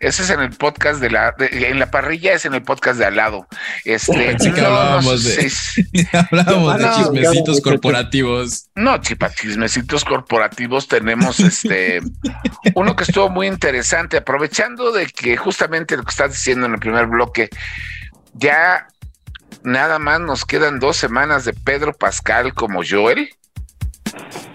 [0.00, 1.34] ese es en el podcast de la.
[1.38, 3.46] en la parrilla es en el podcast de al lado.
[3.84, 5.52] Este, no, hablábamos de,
[6.12, 8.70] hablábamos de chismecitos corporativos.
[8.74, 10.88] No, chipa, chismecitos corporativos.
[10.88, 12.00] Tenemos este.
[12.74, 16.80] uno que estuvo muy interesante, aprovechando de que justamente lo que estás diciendo en el
[16.80, 17.50] primer bloque,
[18.32, 18.86] ya
[19.62, 23.30] nada más nos quedan dos semanas de Pedro Pascal como Joel.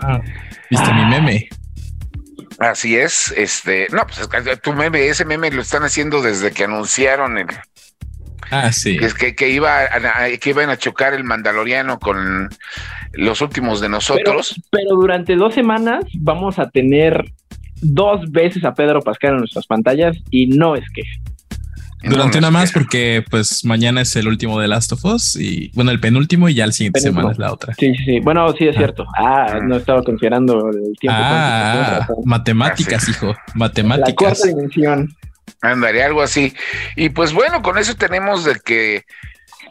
[0.01, 0.19] Ah,
[0.69, 1.49] viste mi meme.
[2.59, 4.29] Así es, este, no, pues
[4.61, 7.47] tu meme, ese meme lo están haciendo desde que anunciaron el.
[8.51, 8.97] Ah, sí.
[8.97, 9.79] Que, que, iba
[10.39, 12.49] que iban a chocar el Mandaloriano con
[13.13, 14.61] los últimos de nosotros.
[14.71, 17.25] pero durante dos semanas vamos a tener
[17.81, 21.01] dos veces a Pedro Pascal en nuestras pantallas y no es que.
[22.09, 25.91] Durante una más, porque pues mañana es el último de Last of Us y bueno,
[25.91, 27.73] el penúltimo y ya el siguiente semana es la otra.
[27.77, 28.79] Sí, sí, Bueno, sí es ah.
[28.79, 29.05] cierto.
[29.17, 31.19] Ah, no estaba considerando el tiempo.
[31.21, 33.33] Ah, matemáticas, hijo.
[33.53, 34.09] Matemáticas.
[34.09, 35.15] La cuarta dimensión.
[35.61, 36.53] Andaré algo así.
[36.95, 39.03] Y pues bueno, con eso tenemos de que,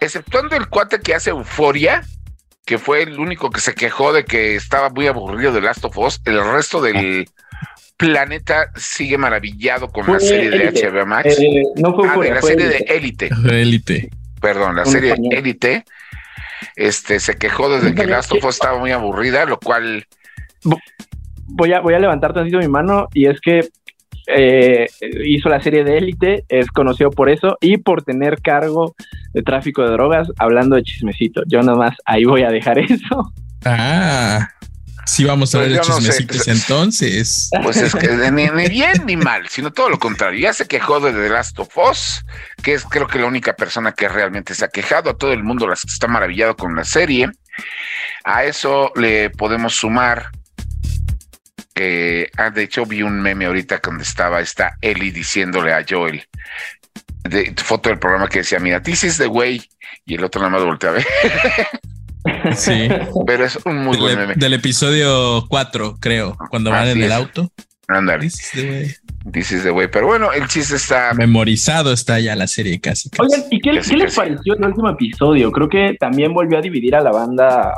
[0.01, 2.03] exceptuando el cuate que hace euforia,
[2.65, 5.99] que fue el único que se quejó de que estaba muy aburrido de Last of
[5.99, 7.29] Us, el resto del
[7.97, 11.39] planeta sigue maravillado con la serie de HBO Max.
[11.39, 13.31] Eh, no fue, ah, la serie de Élite.
[13.51, 14.11] Élite.
[14.41, 15.85] Perdón, la serie de Élite.
[16.77, 20.07] Este se quejó desde que Last of Us estaba muy aburrida, lo cual.
[21.47, 23.69] Voy a, voy a levantar tantito mi mano y es que
[24.27, 24.87] eh,
[25.27, 28.95] hizo la serie de Élite, es conocido por eso y por tener cargo
[29.35, 31.43] de tráfico de drogas, hablando de chismecito.
[31.47, 33.33] Yo nada más ahí voy a dejar eso.
[33.65, 34.49] Ah.
[35.07, 37.51] Sí, vamos a pues ver el chismecitos entonces.
[37.63, 40.41] Pues es que ni, bien ni mal, sino todo lo contrario.
[40.41, 42.25] Ya se quejó de The Last of Us,
[42.63, 45.11] que es creo que la única persona que realmente se ha quejado.
[45.11, 47.29] A todo el mundo está maravillado con la serie.
[48.25, 50.31] A eso le podemos sumar.
[51.77, 56.27] ah, de hecho, vi un meme ahorita donde estaba esta Ellie diciéndole a Joel,
[57.25, 59.63] de foto del programa que decía, mira, this is the way,
[60.05, 61.07] y el otro nada más voltea a ver.
[62.57, 62.89] Sí.
[63.27, 64.35] Pero es un muy buen meme.
[64.35, 67.51] Del episodio 4, creo, cuando van en el auto.
[67.89, 68.31] Ándale.
[69.33, 69.89] This is the way.
[69.89, 73.11] Pero bueno, el chiste está memorizado, está ya la serie casi.
[73.19, 75.51] Oigan, ¿y qué, les pareció el último episodio?
[75.53, 77.75] Creo que también volvió a dividir a la banda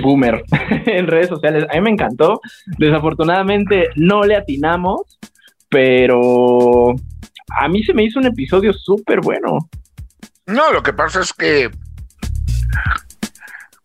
[0.00, 0.42] Boomer
[0.86, 1.64] en redes sociales.
[1.70, 2.40] A mí me encantó.
[2.78, 5.18] Desafortunadamente no le atinamos,
[5.68, 6.94] pero
[7.56, 9.58] a mí se me hizo un episodio súper bueno.
[10.46, 11.70] No, lo que pasa es que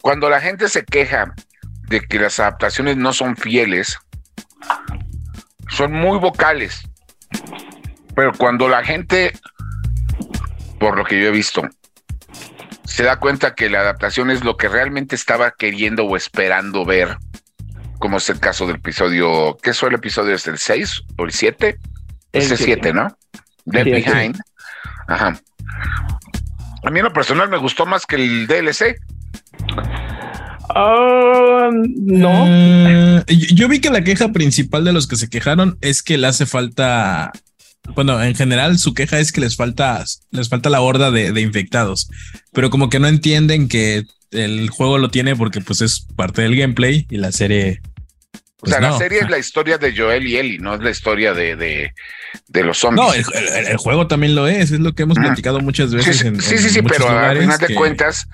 [0.01, 1.33] cuando la gente se queja
[1.87, 3.97] de que las adaptaciones no son fieles,
[5.69, 6.83] son muy vocales.
[8.15, 9.33] Pero cuando la gente,
[10.79, 11.63] por lo que yo he visto,
[12.85, 17.17] se da cuenta que la adaptación es lo que realmente estaba queriendo o esperando ver,
[17.99, 20.33] como es el caso del episodio, ¿qué fue el episodio?
[20.35, 21.77] ¿Es el 6 o el 7?
[22.33, 23.15] Es el 7, ¿no?
[23.65, 24.39] Dead Behind.
[25.07, 25.39] Ajá.
[26.83, 28.97] A mí en lo personal me gustó más que el DLC.
[30.75, 32.45] Ah, no.
[32.47, 36.27] Eh, yo vi que la queja principal de los que se quejaron es que le
[36.27, 37.31] hace falta.
[37.95, 42.09] Bueno, en general su queja es que les falta, les falta la horda de, infectados,
[42.53, 46.55] pero como que no entienden que el juego lo tiene porque pues es parte del
[46.55, 47.81] gameplay y la serie.
[48.61, 50.91] o sea, pues, la serie es la historia de Joel y Ellie, no es la
[50.91, 53.07] historia de, de, los zombies.
[53.07, 56.19] No, el, juego también lo es, es lo que hemos platicado muchas veces.
[56.19, 58.27] Sí, sí, sí, sí pero al final de cuentas,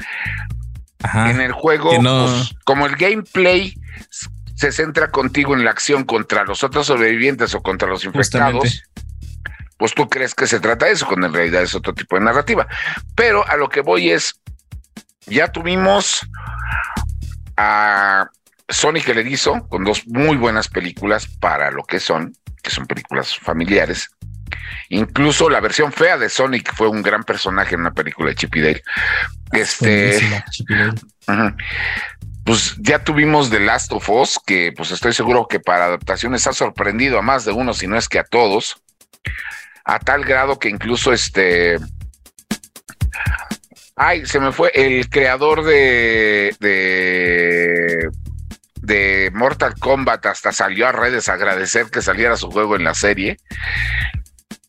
[1.14, 3.74] en el juego, pues, como el gameplay
[4.56, 8.84] se centra contigo en la acción contra los otros sobrevivientes o contra los infectados,
[9.78, 12.24] pues tú crees que se trata de eso, cuando en realidad es otro tipo de
[12.24, 12.68] narrativa.
[13.16, 14.40] Pero a lo que voy es,
[15.28, 16.22] ya tuvimos
[17.58, 18.30] a
[18.70, 22.34] Sonic el Erizo con dos muy buenas películas para lo que son.
[22.64, 24.10] que son películas familiares.
[24.90, 28.56] Incluso la versión fea de Sonic fue un gran personaje en una película de Chip
[28.56, 28.84] y Dale.
[29.56, 30.20] Este,
[32.44, 36.54] pues ya tuvimos The Last of Us, que pues estoy seguro que para adaptaciones ha
[36.54, 38.82] sorprendido a más de uno, si no es que a todos,
[39.84, 41.78] a tal grado que incluso este
[43.96, 48.10] Ay, se me fue el creador de, de,
[48.82, 52.94] de Mortal Kombat, hasta salió a redes a agradecer que saliera su juego en la
[52.94, 53.38] serie.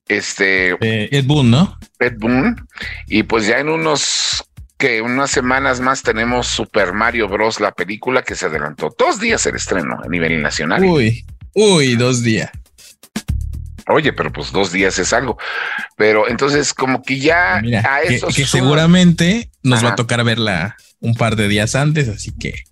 [0.07, 0.77] Este.
[0.81, 1.77] Eh, Ed Boon, ¿no?
[1.99, 2.69] Ed Boon.
[3.09, 4.45] Y pues ya en unos
[4.79, 7.61] que unas semanas más tenemos Super Mario Bros.
[7.61, 10.85] la película que se adelantó dos días el estreno a nivel nacional.
[10.85, 11.25] Uy,
[11.55, 12.51] uy, dos días.
[13.89, 15.39] Oye, pero pues dos días es algo.
[15.97, 21.15] Pero entonces, como que ya a eso que, seguramente nos va a tocar verla un
[21.15, 22.65] par de días antes, así que.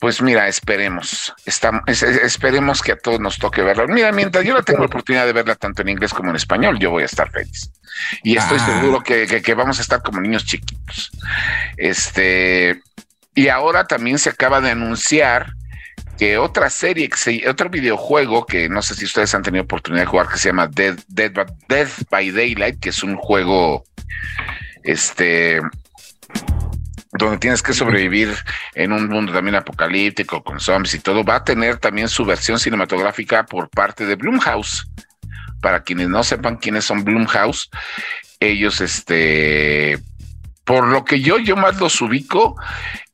[0.00, 1.34] Pues mira, esperemos.
[1.44, 3.86] Estamos, esperemos que a todos nos toque verla.
[3.86, 6.78] Mira, mientras yo la tengo la oportunidad de verla tanto en inglés como en español,
[6.78, 7.70] yo voy a estar feliz.
[8.22, 8.66] Y estoy ah.
[8.66, 11.10] seguro que, que, vamos a estar como niños chiquitos.
[11.76, 12.80] Este,
[13.34, 15.52] y ahora también se acaba de anunciar
[16.16, 20.10] que otra serie, que otro videojuego que no sé si ustedes han tenido oportunidad de
[20.10, 23.84] jugar, que se llama Dead, Dead, by Daylight, que es un juego,
[24.82, 25.60] este,
[27.12, 28.34] donde tienes que sobrevivir
[28.74, 32.58] en un mundo también apocalíptico con zombies y todo, va a tener también su versión
[32.58, 34.86] cinematográfica por parte de Bloomhouse.
[35.60, 37.68] Para quienes no sepan quiénes son Bloomhouse,
[38.38, 39.98] ellos, este,
[40.64, 42.56] por lo que yo, yo más los ubico,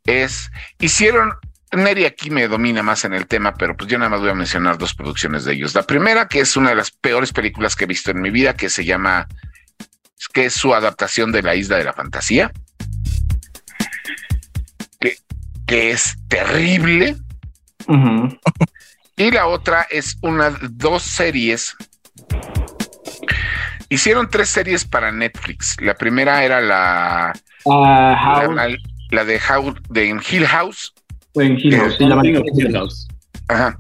[0.05, 1.33] es, hicieron
[1.73, 4.35] Neri aquí me domina más en el tema, pero pues yo nada más voy a
[4.35, 5.75] mencionar dos producciones de ellos.
[5.75, 8.55] La primera, que es una de las peores películas que he visto en mi vida,
[8.55, 9.27] que se llama,
[10.33, 12.53] que es su adaptación de La Isla de la Fantasía,
[15.67, 17.17] que, es terrible.
[19.17, 21.77] y la otra es una, dos series.
[23.89, 25.77] Hicieron tres series para Netflix.
[25.81, 27.33] La primera era la,
[27.71, 28.49] ah,
[29.11, 30.93] la, de, How, de Hill House
[31.35, 31.59] en
[33.49, 33.79] Ajá.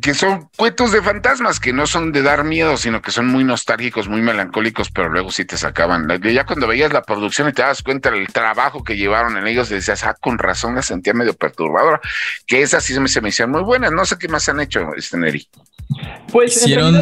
[0.00, 3.42] Que son cuentos de fantasmas que no son de dar miedo, sino que son muy
[3.42, 6.06] nostálgicos, muy melancólicos, pero luego sí te sacaban.
[6.22, 9.68] Ya cuando veías la producción y te das cuenta del trabajo que llevaron en ellos,
[9.68, 12.00] decías, ah, con razón la sentía medio perturbadora.
[12.46, 13.90] Que esas sí se me hicieron muy buenas.
[13.90, 15.48] No sé qué más han hecho, este Neri.
[16.30, 16.94] Pues Hicieron...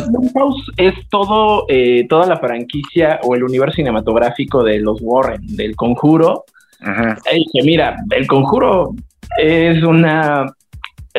[0.79, 6.45] es todo, eh, toda la franquicia o el universo cinematográfico de los Warren, del Conjuro.
[6.81, 7.19] Ajá.
[7.63, 8.95] mira, el Conjuro
[9.37, 10.47] es una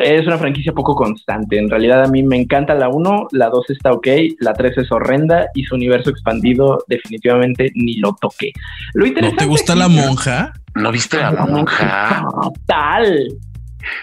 [0.02, 1.58] es una franquicia poco constante.
[1.58, 4.06] En realidad a mí me encanta la 1, la 2 está ok,
[4.40, 8.52] la 3 es horrenda y su universo expandido definitivamente ni lo toqué.
[8.94, 10.52] Lo ¿No te gusta la monja?
[10.74, 12.26] ¿No viste a la monja?
[12.66, 13.28] Tal.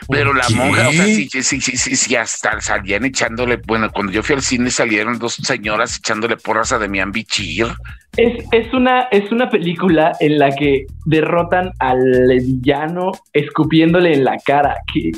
[0.09, 4.23] Pero la monja, o sea, sí, sí, sí, sí, hasta salían echándole, bueno, cuando yo
[4.23, 7.67] fui al cine salieron dos señoras echándole porras a Demian Bichir.
[8.15, 12.01] Es, es, una, es una película en la que derrotan al
[12.41, 14.75] villano escupiéndole en la cara.
[14.91, 15.11] Que,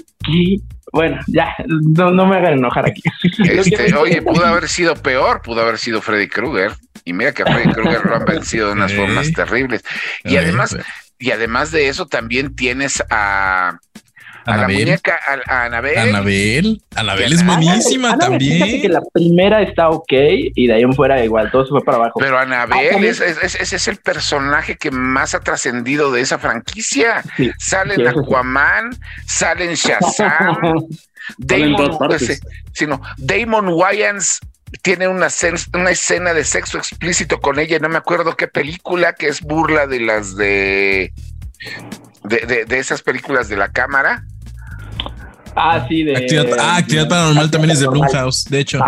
[0.91, 3.01] bueno, ya, no, no, me hagan enojar aquí.
[3.39, 6.71] Este, oye, pudo haber sido peor, pudo haber sido Freddy Krueger.
[7.05, 9.83] Y mira que a Freddy Krueger lo han vencido de unas formas terribles.
[10.23, 10.77] Y además,
[11.17, 13.79] y además de eso, también tienes a
[14.53, 15.97] a la muñeca, a, Anabel.
[15.97, 16.81] Anabel.
[16.95, 18.81] Anabel es buenísima también.
[18.81, 21.97] que la primera está ok y de ahí en fuera igual todo se fue para
[21.97, 22.19] abajo.
[22.19, 27.23] Pero Anabel, ese es, el personaje que más ha trascendido de esa franquicia.
[27.57, 28.91] salen Aquaman,
[29.25, 30.87] salen Shazam,
[31.37, 31.97] Damon,
[32.73, 34.39] sino Damon Wayans
[34.81, 35.27] tiene una,
[35.73, 39.87] una escena de sexo explícito con ella, no me acuerdo qué película, que es burla
[39.87, 41.11] de las de
[42.23, 44.23] de, de, esas películas de la cámara.
[45.55, 46.15] Ah, sí, de.
[46.15, 48.79] Actividad, ah, actividad paranormal también es de Blumhouse, de hecho.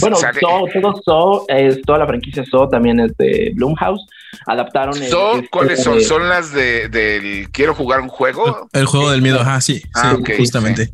[0.00, 4.06] bueno, todo Saw, es, toda la franquicia Saw también es de Blumhouse.
[4.46, 4.94] Adaptaron.
[4.94, 6.00] Saw, ¿cuáles son?
[6.00, 8.68] ¿Son las de, del Quiero jugar un juego?
[8.72, 10.90] El juego del miedo, ajá, sí, ah, sí, justamente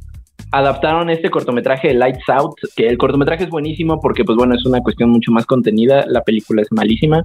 [0.52, 4.64] adaptaron este cortometraje de Lights Out, que el cortometraje es buenísimo porque, pues bueno, es
[4.66, 7.24] una cuestión mucho más contenida, la película es malísima.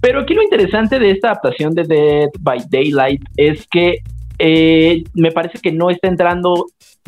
[0.00, 3.98] Pero aquí lo interesante de esta adaptación de Dead by Daylight es que
[4.44, 6.66] eh, me parece que no está entrando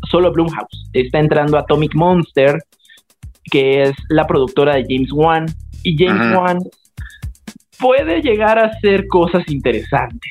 [0.09, 2.63] solo Blumhouse, está entrando Atomic Monster,
[3.51, 5.47] que es la productora de James Wan,
[5.83, 6.61] y James Wan
[7.77, 10.31] puede llegar a hacer cosas interesantes.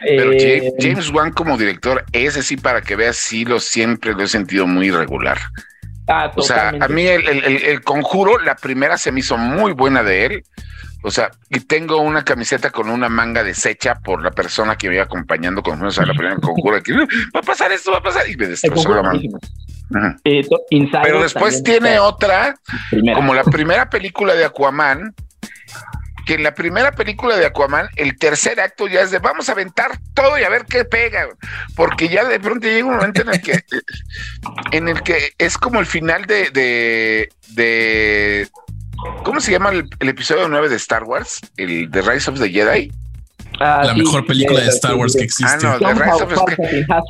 [0.00, 4.22] Pero eh, James Wan como director, ese sí, para que veas, sí lo siempre lo
[4.22, 5.38] he sentido muy irregular.
[6.08, 10.26] Ah, o sea, a mí el, conjuro, la primera se me hizo muy buena de
[10.26, 10.44] él.
[11.06, 14.94] O sea, y tengo una camiseta con una manga deshecha por la persona que me
[14.94, 16.82] iba acompañando con a la primera conjuro.
[16.82, 18.26] Que, va a pasar esto, va a pasar.
[18.28, 19.20] Y me destrozó la mano.
[20.24, 20.48] Eh,
[21.02, 22.54] Pero después tiene otra,
[23.14, 25.14] como la primera película de Aquaman,
[26.24, 29.52] que en la primera película de Aquaman, el tercer acto ya es de vamos a
[29.52, 31.28] aventar todo y a ver qué pega,
[31.76, 33.60] porque ya de pronto llega un momento en el que,
[34.72, 38.48] en el que es como el final de, de, de
[39.22, 41.40] ¿cómo se llama el, episodio 9 de Star Wars?
[41.56, 42.92] El The Rise of the Jedi.
[43.60, 45.66] Ah, la mejor película de Star Wars que existe.
[45.66, 46.32] Ah, no, The Rise of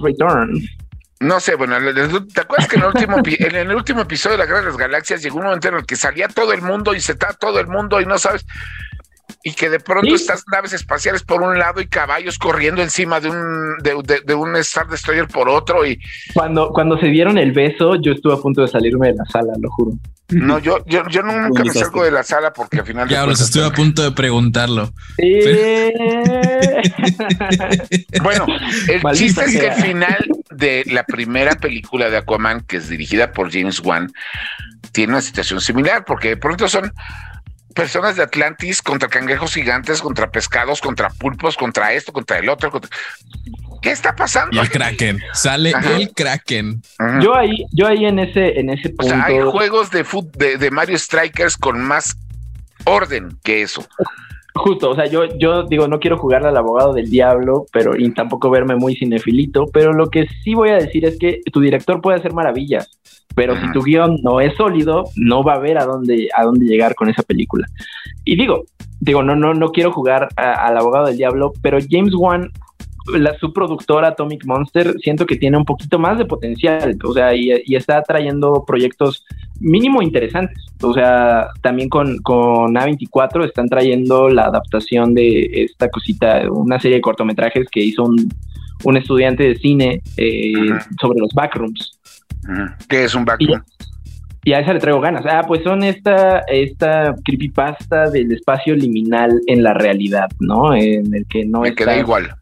[0.03, 0.69] the
[1.21, 1.77] no sé, bueno,
[2.35, 4.77] ¿te acuerdas que en el último, en el último episodio de la Guerra de las
[4.77, 7.61] Galaxias llegó un momento en el que salía todo el mundo y se está todo
[7.61, 8.45] el mundo y no sabes?
[9.43, 13.31] Y que de pronto estas naves espaciales por un lado y caballos corriendo encima de
[13.31, 15.99] un de, un Star Destroyer por otro y
[16.33, 19.53] cuando cuando se dieron el beso yo estuve a punto de salirme de la sala
[19.61, 19.93] lo juro.
[20.31, 23.67] No yo yo, yo nunca me salgo de la sala porque al final los estuve
[23.67, 24.93] a punto de preguntarlo.
[28.23, 28.47] Bueno
[28.89, 33.33] el chiste es que el final de la primera película de Aquaman que es dirigida
[33.33, 34.11] por James Wan
[34.93, 36.93] tiene una situación similar porque de pronto son
[37.75, 42.73] personas de Atlantis contra cangrejos gigantes, contra pescados, contra pulpos, contra esto, contra el otro.
[43.83, 44.57] ¿Qué está pasando?
[44.57, 45.21] Y el Kraken.
[45.35, 46.83] Sale el Kraken.
[47.21, 49.15] Yo ahí, yo ahí en ese, en ese punto.
[49.15, 52.17] hay juegos de, de, de Mario Strikers con más
[52.85, 53.87] orden que eso.
[54.57, 58.13] Justo, o sea, yo, yo digo, no quiero jugarle al abogado del diablo, pero y
[58.15, 62.01] tampoco verme muy cinefilito, pero lo que sí voy a decir es que tu director
[62.01, 62.89] puede hacer maravillas,
[63.35, 66.67] pero si tu guion no es sólido, no va a ver a dónde, a dónde
[66.67, 67.67] llegar con esa película.
[68.25, 68.63] Y digo,
[69.01, 72.51] digo, no, no, no quiero jugar al abogado del diablo, pero James Wan
[73.13, 77.51] la subproductora Atomic Monster siento que tiene un poquito más de potencial, o sea, y,
[77.75, 79.25] está trayendo proyectos
[79.61, 80.59] mínimo interesantes.
[80.83, 86.97] O sea, también con, con, A24 están trayendo la adaptación de esta cosita, una serie
[86.97, 88.33] de cortometrajes que hizo un,
[88.85, 90.53] un estudiante de cine eh,
[91.01, 91.99] sobre los backrooms.
[92.89, 93.63] ¿Qué es un backroom?
[94.45, 95.25] Y, a esa le traigo ganas.
[95.27, 100.75] Ah, pues son esta, esta creepypasta del espacio liminal en la realidad, ¿no?
[100.75, 102.37] En el que no Me queda igual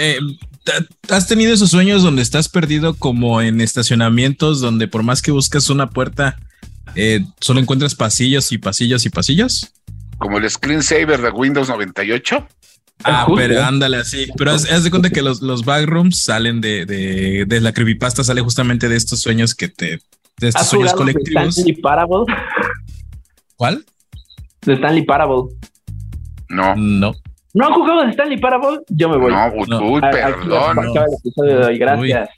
[0.00, 0.18] eh,
[1.08, 5.70] ¿Has tenido esos sueños donde estás perdido como en estacionamientos donde por más que buscas
[5.70, 6.36] una puerta,
[6.94, 9.72] eh, solo encuentras pasillos y pasillos y pasillos?
[10.18, 12.46] Como el screensaver de Windows 98.
[13.04, 14.26] Ah, pero ándale así.
[14.36, 18.88] Pero haz, de cuenta que los, los backrooms salen de, de, la creepypasta, sale justamente
[18.88, 20.00] de estos sueños que te.
[20.38, 21.56] de estos sueños colectivos.
[21.56, 22.34] Stanley Parable?
[23.56, 23.84] ¿Cuál?
[24.62, 25.54] De Stanley Parable.
[26.50, 26.76] No.
[26.76, 27.14] No.
[27.54, 28.80] ¿No han jugado de Stanley Parable?
[28.88, 29.32] Yo me voy.
[29.68, 30.76] No, uy, perdón.
[31.78, 32.28] Gracias.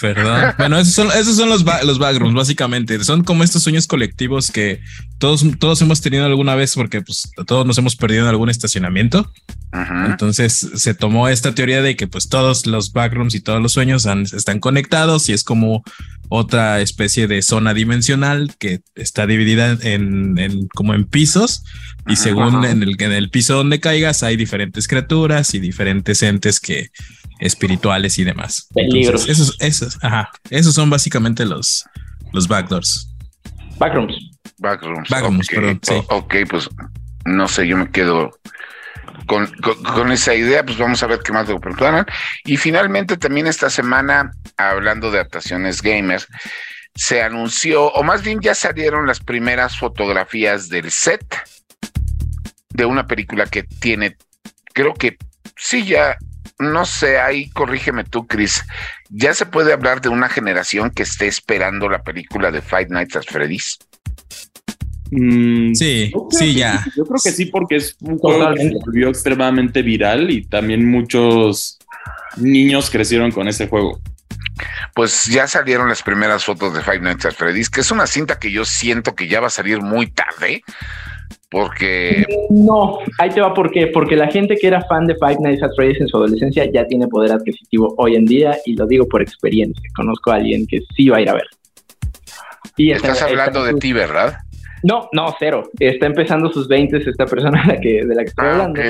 [0.00, 0.54] perdón.
[0.58, 3.02] bueno, esos son, esos son los, los backrooms, básicamente.
[3.02, 4.80] Son como estos sueños colectivos que
[5.18, 9.30] todos, todos hemos tenido alguna vez porque pues, todos nos hemos perdido en algún estacionamiento.
[9.72, 14.06] Entonces se tomó esta teoría de que pues todos los backrooms y todos los sueños
[14.34, 15.82] están conectados y es como
[16.28, 21.64] otra especie de zona dimensional que está dividida en, como en pisos
[22.06, 26.58] y según en el, en el piso donde caigas hay diferentes criaturas y diferentes entes
[26.60, 26.90] que
[27.38, 28.68] espirituales y demás.
[28.74, 29.28] Peligros.
[29.28, 31.84] esos, esos, ajá, esos son básicamente los,
[32.32, 33.08] los backdoors.
[33.78, 34.14] Backrooms.
[34.58, 35.08] Backrooms.
[35.08, 35.80] Backrooms, perdón.
[35.82, 35.94] Sí.
[36.08, 36.68] ok, pues
[37.24, 38.30] no sé, yo me quedo
[39.26, 39.46] con,
[39.94, 42.06] con, esa idea, pues vamos a ver qué más lo preparan.
[42.44, 46.26] Y finalmente también esta semana, hablando de adaptaciones gamers,
[46.94, 51.24] se anunció, o más bien ya salieron las primeras fotografías del set
[52.72, 54.16] de una película que tiene,
[54.72, 55.16] creo que
[55.56, 56.16] sí, ya,
[56.58, 58.62] no sé, ahí corrígeme tú, Chris,
[59.10, 63.16] ya se puede hablar de una generación que esté esperando la película de Five Nights
[63.16, 63.78] at Freddy's.
[65.10, 66.82] Mm, sí, sí, ya.
[66.96, 70.88] Yo creo que sí, porque es un juego que se volvió extremadamente viral y también
[70.88, 71.78] muchos
[72.38, 74.00] niños crecieron con ese juego.
[74.94, 78.38] Pues ya salieron las primeras fotos de Five Nights at Freddy's, que es una cinta
[78.38, 80.62] que yo siento que ya va a salir muy tarde,
[81.52, 82.24] porque...
[82.48, 83.88] No, ahí te va, ¿por qué?
[83.88, 86.86] Porque la gente que era fan de Five Nights at Freddy's en su adolescencia ya
[86.86, 89.82] tiene poder adquisitivo hoy en día, y lo digo por experiencia.
[89.94, 91.46] Conozco a alguien que sí va a ir a ver.
[92.78, 94.38] Y Estás hablando de ti, ¿verdad?
[94.82, 95.70] No, no, cero.
[95.78, 98.80] Está empezando sus 20 esta persona de la que, de la que estoy ah, hablando.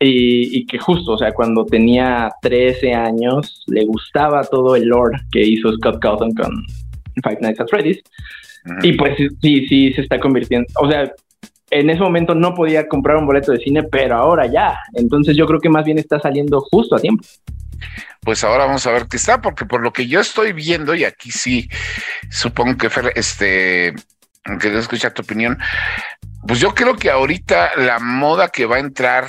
[0.00, 5.42] Y, que justo, o sea, cuando tenía 13 años, le gustaba todo el lore que
[5.42, 6.50] hizo Scott Cawthon con
[7.22, 8.00] Five Nights at Freddy's.
[8.82, 10.66] Y pues sí, sí, se está convirtiendo.
[10.80, 11.12] O sea,
[11.70, 14.78] en ese momento no podía comprar un boleto de cine, pero ahora ya.
[14.94, 17.24] Entonces yo creo que más bien está saliendo justo a tiempo.
[18.20, 21.04] Pues ahora vamos a ver qué está, porque por lo que yo estoy viendo, y
[21.04, 21.68] aquí sí,
[22.30, 23.94] supongo que este
[24.60, 25.58] quería escuchar tu opinión.
[26.46, 29.28] Pues yo creo que ahorita la moda que va a entrar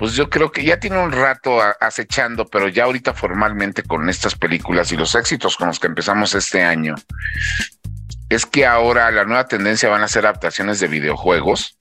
[0.00, 4.34] pues yo creo que ya tiene un rato acechando, pero ya ahorita formalmente con estas
[4.34, 6.94] películas y los éxitos con los que empezamos este año,
[8.30, 11.76] es que ahora la nueva tendencia van a ser adaptaciones de videojuegos.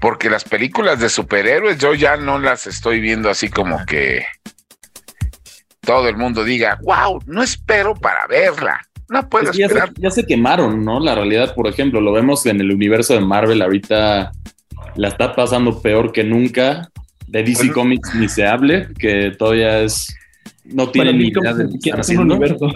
[0.00, 4.24] Porque las películas de superhéroes yo ya no las estoy viendo así como que
[5.82, 8.80] todo el mundo diga, wow, no espero para verla.
[9.10, 9.92] No puedo esperar.
[9.96, 11.00] ya se quemaron, ¿no?
[11.00, 14.32] La realidad, por ejemplo, lo vemos en el universo de Marvel ahorita
[14.96, 16.88] la está pasando peor que nunca.
[17.26, 20.12] De DC Comics ni se hable, que todavía es
[20.72, 22.72] no tiene ni idea de universo.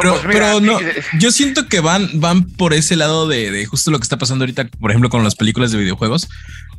[0.00, 0.78] pero, pues no,
[1.18, 4.68] yo siento que van, van por ese lado de, justo lo que está pasando ahorita,
[4.80, 6.28] por ejemplo, con las películas de videojuegos,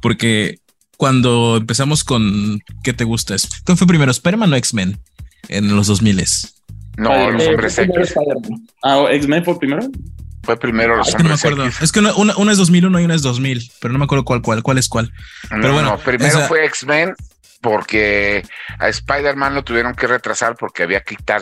[0.01, 0.59] porque
[0.97, 3.35] cuando empezamos con ¿qué te gusta?
[3.65, 4.11] ¿Qué fue primero?
[4.11, 4.99] ¿Spider-Man o X-Men?
[5.49, 6.23] En los 2000
[6.97, 8.15] No, los hombres X.
[8.83, 9.88] Ah, ¿X-Men fue primero?
[10.43, 11.65] Fue primero los es que no me acuerdo.
[11.65, 14.63] Es que una, es 2001 y una es 2000, pero no me acuerdo cuál, cuál,
[14.63, 15.11] cuál es cuál.
[15.49, 17.13] pero bueno, primero fue X-Men
[17.68, 18.47] porque
[18.80, 21.41] a Spider-Man lo tuvieron que retrasar porque había que quitar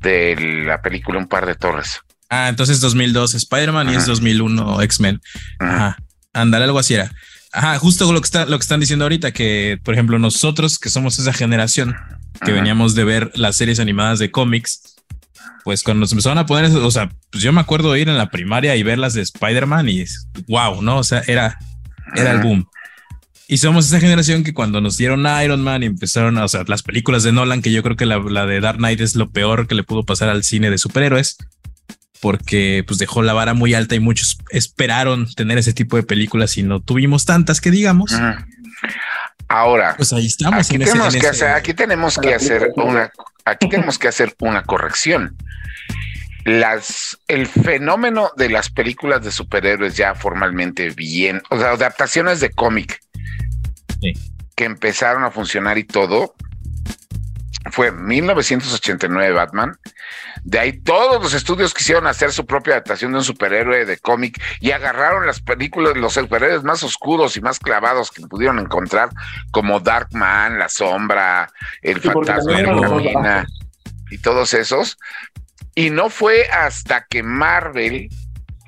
[0.00, 2.00] de la película un par de torres.
[2.28, 5.20] Ah, entonces 2002 Spider-Man y es 2001 X-Men.
[5.60, 5.98] Ajá.
[6.32, 7.12] Andar algo así era.
[7.52, 10.88] Ajá, justo lo que está, lo que están diciendo ahorita, que por ejemplo nosotros que
[10.88, 11.94] somos esa generación
[12.44, 14.96] que veníamos de ver las series animadas de cómics,
[15.62, 18.18] pues cuando nos empezaron a poner, o sea, pues yo me acuerdo de ir en
[18.18, 20.04] la primaria y ver las de Spider-Man y
[20.48, 20.98] wow, ¿no?
[20.98, 21.56] O sea, era,
[22.16, 22.66] era el boom.
[23.52, 26.64] Y somos esa generación que cuando nos dieron Iron Man y empezaron, a, o sea,
[26.68, 29.66] las películas de Nolan, que yo creo que la, de Dark Knight es lo peor
[29.66, 31.36] que le pudo pasar al cine de superhéroes,
[32.22, 36.56] porque pues dejó la vara muy alta y muchos esperaron tener ese tipo de películas
[36.56, 38.18] y no tuvimos tantas que digamos.
[39.48, 40.70] Ahora, pues ahí estamos.
[40.70, 43.12] Aquí, tenemos, que hacer, aquí tenemos que hacer una,
[43.44, 45.36] aquí tenemos que hacer una corrección.
[46.46, 52.48] Las, el fenómeno de las películas de superhéroes ya formalmente bien, o sea, adaptaciones de
[52.48, 52.98] cómic
[54.54, 56.34] que empezaron a funcionar y todo,
[57.70, 59.76] fue 1989 Batman.
[60.42, 64.42] De ahí todos los estudios quisieron hacer su propia adaptación de un superhéroe de cómic
[64.60, 69.10] y agarraron las películas, los superhéroes más oscuros y más clavados que pudieron encontrar,
[69.52, 71.50] como Darkman, La Sombra,
[71.82, 73.44] El Fantasma de
[74.10, 74.98] y todos esos.
[75.74, 78.08] Y no fue hasta que Marvel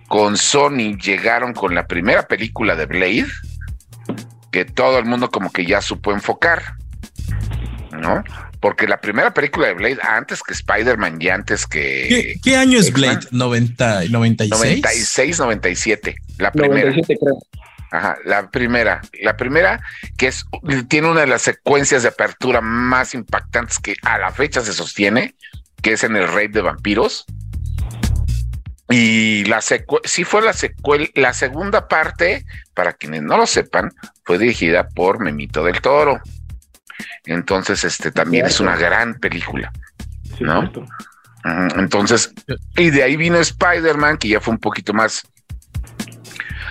[0.09, 3.27] con Sony llegaron con la primera película de Blade
[4.55, 6.77] que todo el mundo como que ya supo enfocar,
[7.91, 8.23] ¿no?
[8.61, 12.37] Porque la primera película de Blade, antes que Spider-Man y antes que.
[12.41, 13.27] ¿Qué, año es Blade?
[13.33, 14.51] ¿90, 96?
[14.51, 16.15] 96, 97.
[16.39, 16.83] La primera.
[16.83, 17.39] 97, creo.
[17.91, 19.01] Ajá, la primera.
[19.21, 19.83] La primera,
[20.17, 20.47] que es,
[20.87, 25.35] tiene una de las secuencias de apertura más impactantes que a la fecha se sostiene,
[25.83, 27.27] que es en el Raid de Vampiros.
[28.97, 33.91] Y la sí fue la secuela, la segunda parte, para quienes no lo sepan,
[34.25, 36.21] fue dirigida por Memito del Toro.
[37.25, 39.73] Entonces, este también es una gran película,
[40.39, 40.71] ¿no?
[41.77, 42.33] Entonces,
[42.77, 45.27] y de ahí vino Spider-Man, que ya fue un poquito más,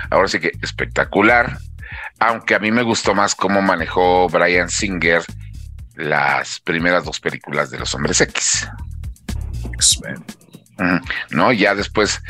[0.09, 1.57] ahora sí que espectacular,
[2.19, 5.23] aunque a mí me gustó más cómo manejó Brian Singer
[5.95, 8.69] las primeras dos películas de los Hombres X.
[11.29, 12.21] No, ya después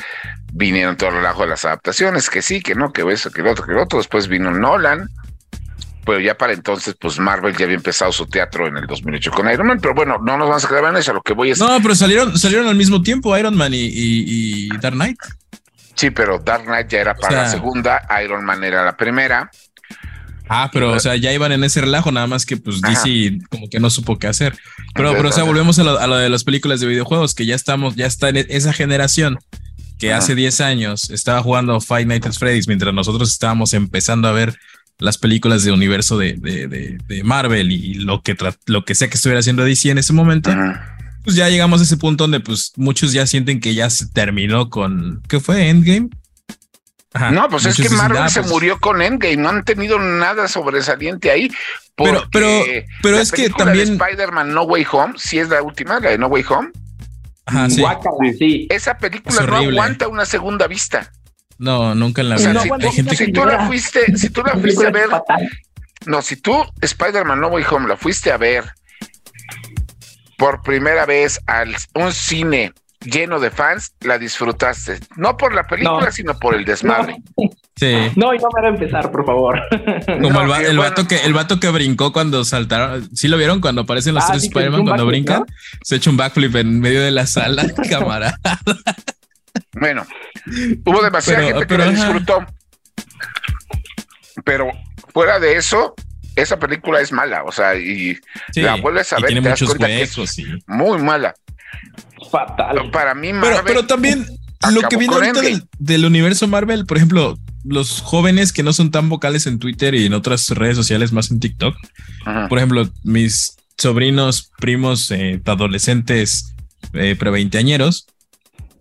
[0.54, 3.52] vinieron todo el relajo de las adaptaciones, que sí, que no, que eso, que lo
[3.52, 4.00] otro, que lo otro.
[4.00, 5.10] Después vino Nolan,
[6.06, 9.50] pero ya para entonces, pues Marvel ya había empezado su teatro en el 2008 con
[9.50, 11.60] Iron Man, pero bueno, no nos vamos a quedar en eso, lo que voy es...
[11.60, 15.20] No, pero salieron, salieron al mismo tiempo Iron Man y, Dark Knight.
[15.96, 19.50] Sí, pero Dark Knight ya era para la segunda, Iron Man era la primera.
[20.50, 23.70] Ah, pero o sea, ya iban en ese relajo, nada más que pues DC como
[23.70, 24.56] que no supo qué hacer.
[24.94, 27.46] Pero, pero o sea, volvemos a lo, a lo, de las películas de videojuegos, que
[27.46, 29.40] ya estamos, ya está en esa generación
[30.00, 34.34] que hace 10 años estaba jugando Five Nights at Freddy's mientras nosotros estábamos empezando a
[34.34, 34.58] ver
[35.00, 38.36] las películas de universo de, de, Marvel y lo que,
[38.66, 40.52] lo que sea que estuviera haciendo DC en ese momento,
[41.24, 44.70] pues ya llegamos a ese punto donde pues muchos ya sienten que ya se terminó
[44.70, 45.70] con, ¿qué fue?
[45.70, 46.10] Endgame.
[47.32, 51.52] No, pues es que Marvel se murió con Endgame, no han tenido nada sobresaliente ahí.
[51.96, 52.64] Pero, pero,
[53.04, 56.28] pero es que también Spider-Man No Way Home, si es la última, la de No
[56.28, 56.72] Way Home.
[58.38, 58.68] sí.
[58.70, 61.12] Esa película no aguanta una segunda vista.
[61.60, 62.62] No, nunca en la vida.
[63.16, 65.10] si, tú la fuiste, si tú la fuiste a ver,
[66.06, 68.66] no, si tú Spider-Man No Way Home la fuiste a ver
[70.38, 72.74] por primera vez al un cine
[73.04, 75.00] lleno de fans, la disfrutaste.
[75.16, 77.18] No por la película, sino por el desmadre.
[77.38, 77.50] No.
[77.76, 77.96] Sí.
[78.16, 79.60] No, y no me va a empezar, por favor.
[80.06, 83.10] Como el, vato que el vato que brincó cuando saltaron.
[83.16, 85.44] ¿Sí lo vieron cuando aparecen los ah, tres Spider-Man cuando brincan?
[85.82, 88.40] Se echa un backflip en medio de la sala, camarada.
[89.74, 90.06] Bueno,
[90.86, 92.46] hubo demasiada gente que lo disfrutó.
[94.44, 94.72] Pero
[95.14, 95.96] fuera de eso,
[96.36, 98.18] esa película es mala, o sea, y
[98.56, 100.38] la vuelves a ver, tiene muchos huecos,
[100.68, 101.36] muy mala.
[102.34, 102.90] Fatal.
[102.90, 104.26] Para mí, Marvel pero, también
[104.72, 105.40] lo que viene ahorita
[105.78, 110.08] del, universo Marvel, por ejemplo, los jóvenes que no son tan vocales en Twitter y
[110.08, 111.76] en otras redes sociales, más en TikTok,
[112.50, 116.56] por ejemplo, mis sobrinos, primos, eh, adolescentes,
[116.94, 118.08] eh, pre veinteañeros,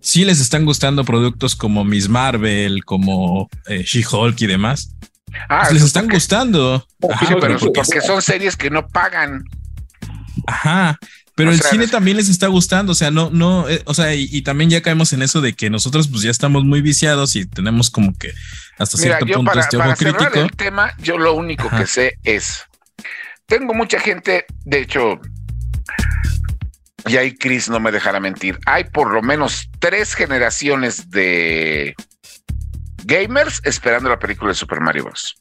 [0.00, 4.94] sí les están gustando productos como Miss Marvel, como eh, She-Hulk y demás.
[5.50, 6.86] Ah, pues les están gustando.
[7.38, 9.44] pero porque son series que no pagan.
[10.46, 10.98] Ajá.
[11.34, 14.42] Pero el cine también les está gustando, o sea, no, no, eh, o sea, y,
[14.42, 17.90] también ya caemos en eso de que nosotros pues ya estamos muy viciados y tenemos
[17.90, 18.32] como que
[18.78, 20.40] hasta cierto punto para, este ojo crítico.
[20.40, 22.64] El tema, yo lo único que sé es,
[23.46, 25.20] tengo mucha gente, de hecho,
[27.06, 31.94] y ahí Chris no me dejará mentir, hay por lo menos tres generaciones de
[33.04, 35.36] gamers esperando la película de Super Mario Bros.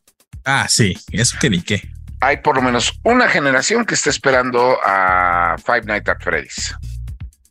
[0.45, 1.81] Ah, sí, eso que ni qué.
[2.22, 6.76] Hay por lo menos una generación que está esperando a Five Nights at Freddy's.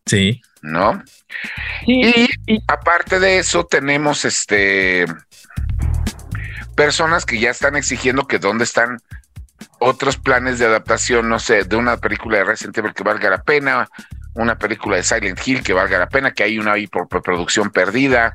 [0.06, 0.40] Sí.
[0.62, 1.02] ¿No?
[1.86, 2.28] Y,
[2.68, 5.06] aparte de eso, tenemos este
[6.76, 8.98] personas que ya están exigiendo que dónde están
[9.80, 13.42] otros planes de adaptación, no sé, de una película de Resident Evil que valga la
[13.42, 13.88] pena,
[14.34, 17.70] una película de Silent Hill que valga la pena, que hay una ahí por producción
[17.70, 18.32] perdida.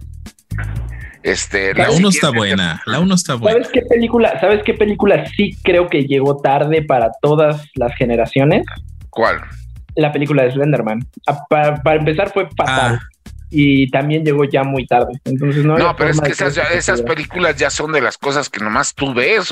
[1.26, 3.58] Este, la 1 está buena, la 1 está buena.
[3.58, 8.64] ¿Sabes qué película, sabes qué película sí creo que llegó tarde para todas las generaciones?
[9.10, 9.42] ¿Cuál?
[9.96, 11.04] La película de Slenderman.
[11.50, 13.00] Para, empezar fue fatal.
[13.02, 13.10] Ah.
[13.50, 15.20] Y también llegó ya muy tarde.
[15.26, 15.80] Entonces no.
[15.80, 19.12] No, pero es que esas, esas películas ya son de las cosas que nomás tú
[19.12, 19.52] ves.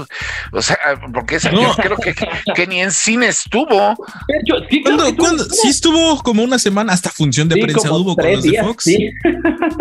[0.51, 0.77] O sea,
[1.11, 2.13] porque esa yo creo que,
[2.53, 3.95] que, ni en cine estuvo.
[4.69, 4.83] sí,
[5.17, 8.83] ¿Cuándo, sí estuvo como una semana, hasta función de prensa hubo con los de Fox.
[8.83, 9.09] Sí.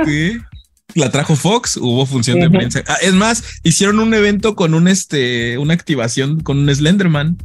[0.06, 0.40] ¿Sí?
[0.94, 2.82] la trajo Fox, hubo función de prensa.
[2.86, 7.38] Ah, es más, hicieron un evento con un este, una activación con un Slenderman.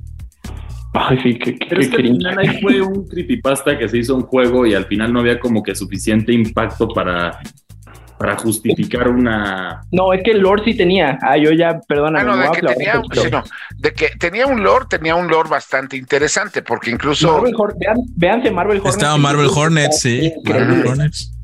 [0.93, 4.15] Ay, sí, que, Pero es que al final ahí fue un creepypasta que se hizo
[4.15, 7.39] un juego y al final no había como que suficiente impacto para,
[8.17, 9.81] para justificar una.
[9.91, 11.19] No, es que el lore sí tenía.
[11.21, 12.23] Ah, yo ya, perdona.
[12.23, 13.01] no, de, que tenía,
[13.77, 17.33] de que tenía un lore, tenía un lore bastante interesante, porque incluso.
[17.33, 17.53] Marvel,
[18.15, 18.95] vean, Marvel Hornets.
[18.95, 20.33] Estaba Marvel Hornets, sí.
[20.43, 21.36] Marvel Hornets.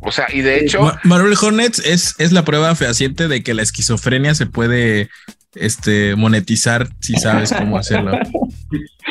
[0.00, 0.92] O sea, y de hecho.
[1.04, 5.10] Marvel Hornets es, es la prueba fehaciente de que la esquizofrenia se puede
[5.54, 8.12] este, monetizar si sabes cómo hacerlo.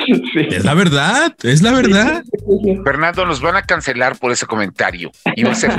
[0.50, 2.24] Es la verdad, es la verdad.
[2.84, 5.12] Fernando, nos van a cancelar por ese comentario.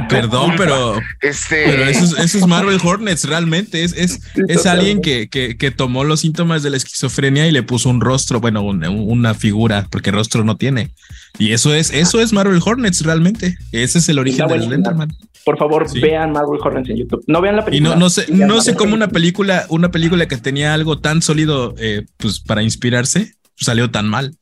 [0.08, 1.64] Perdón, pero, este...
[1.66, 3.84] pero eso, es, Marvel Hornets, realmente.
[3.84, 7.62] Es, es, es alguien que, que, que, tomó los síntomas de la esquizofrenia y le
[7.62, 10.90] puso un rostro, bueno, una, figura, porque rostro no tiene.
[11.38, 13.56] Y eso es, eso es Marvel Hornets, realmente.
[13.72, 15.10] Ese es el origen del Slenderman.
[15.44, 17.24] Por favor, vean Marvel Hornets en YouTube.
[17.26, 17.90] No vean la película.
[17.90, 21.22] Y no, no sé, no sé cómo una película, una película que tenía algo tan
[21.22, 24.36] sólido, eh, pues para inspirarse, salió tan mal.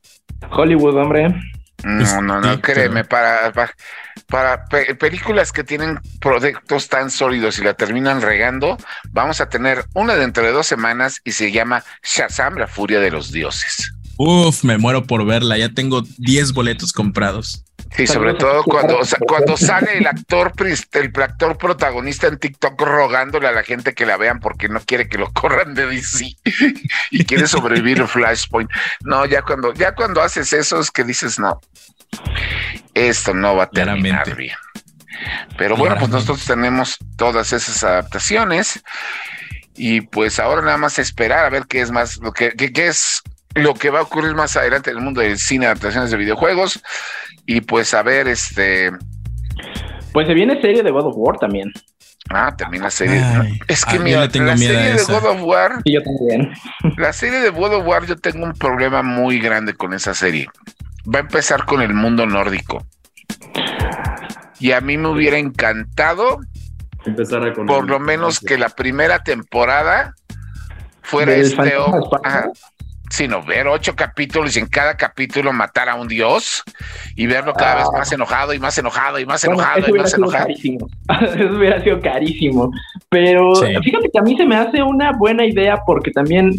[0.51, 1.35] Hollywood, hombre.
[1.83, 3.53] No, no, no, créeme, para,
[4.27, 4.65] para,
[4.99, 8.77] películas que tienen proyectos tan sólidos y la terminan regando,
[9.11, 13.11] vamos a tener una dentro de dos semanas y se llama Shazam, la furia de
[13.11, 13.93] los dioses.
[14.17, 17.63] Uf, me muero por verla, ya tengo 10 boletos comprados.
[17.95, 20.53] Sí, sobre todo cuando, cuando sale el actor,
[20.93, 25.09] el actor protagonista en TikTok rogándole a la gente que la vean porque no quiere
[25.09, 26.35] que lo corran de DC
[27.11, 28.69] y quiere sobrevivir Flashpoint.
[29.01, 31.59] No, ya cuando, ya cuando haces eso es que dices, no,
[32.93, 34.55] esto no va a terminar bien.
[35.57, 38.81] Pero bueno, pues nosotros tenemos todas esas adaptaciones
[39.75, 43.21] y pues ahora nada más esperar a ver qué es más, lo que, qué es
[43.55, 46.81] lo que va a ocurrir más adelante en el mundo del cine, adaptaciones de videojuegos.
[47.49, 48.91] Y pues a ver, este.
[50.13, 51.71] Pues se viene serie de God of War también.
[52.29, 53.23] Ah, también la serie.
[53.67, 55.81] es que mira, tengo la serie de God of War.
[55.83, 56.53] yo también.
[56.97, 60.47] La serie de God of War, yo tengo un problema muy grande con esa serie.
[61.11, 62.85] Va a empezar con el mundo nórdico.
[64.59, 66.41] Y a mí me hubiera encantado
[67.03, 70.13] empezar con por lo menos que la primera temporada
[71.01, 71.73] fuera este
[73.09, 76.63] sino ver ocho capítulos y en cada capítulo matar a un dios
[77.15, 80.45] y verlo cada vez más enojado y más enojado y más enojado y más enojado.
[80.45, 80.87] Carísimo.
[81.35, 82.71] eso hubiera sido carísimo.
[83.09, 86.51] Pero fíjate que a mí se me hace una buena idea porque también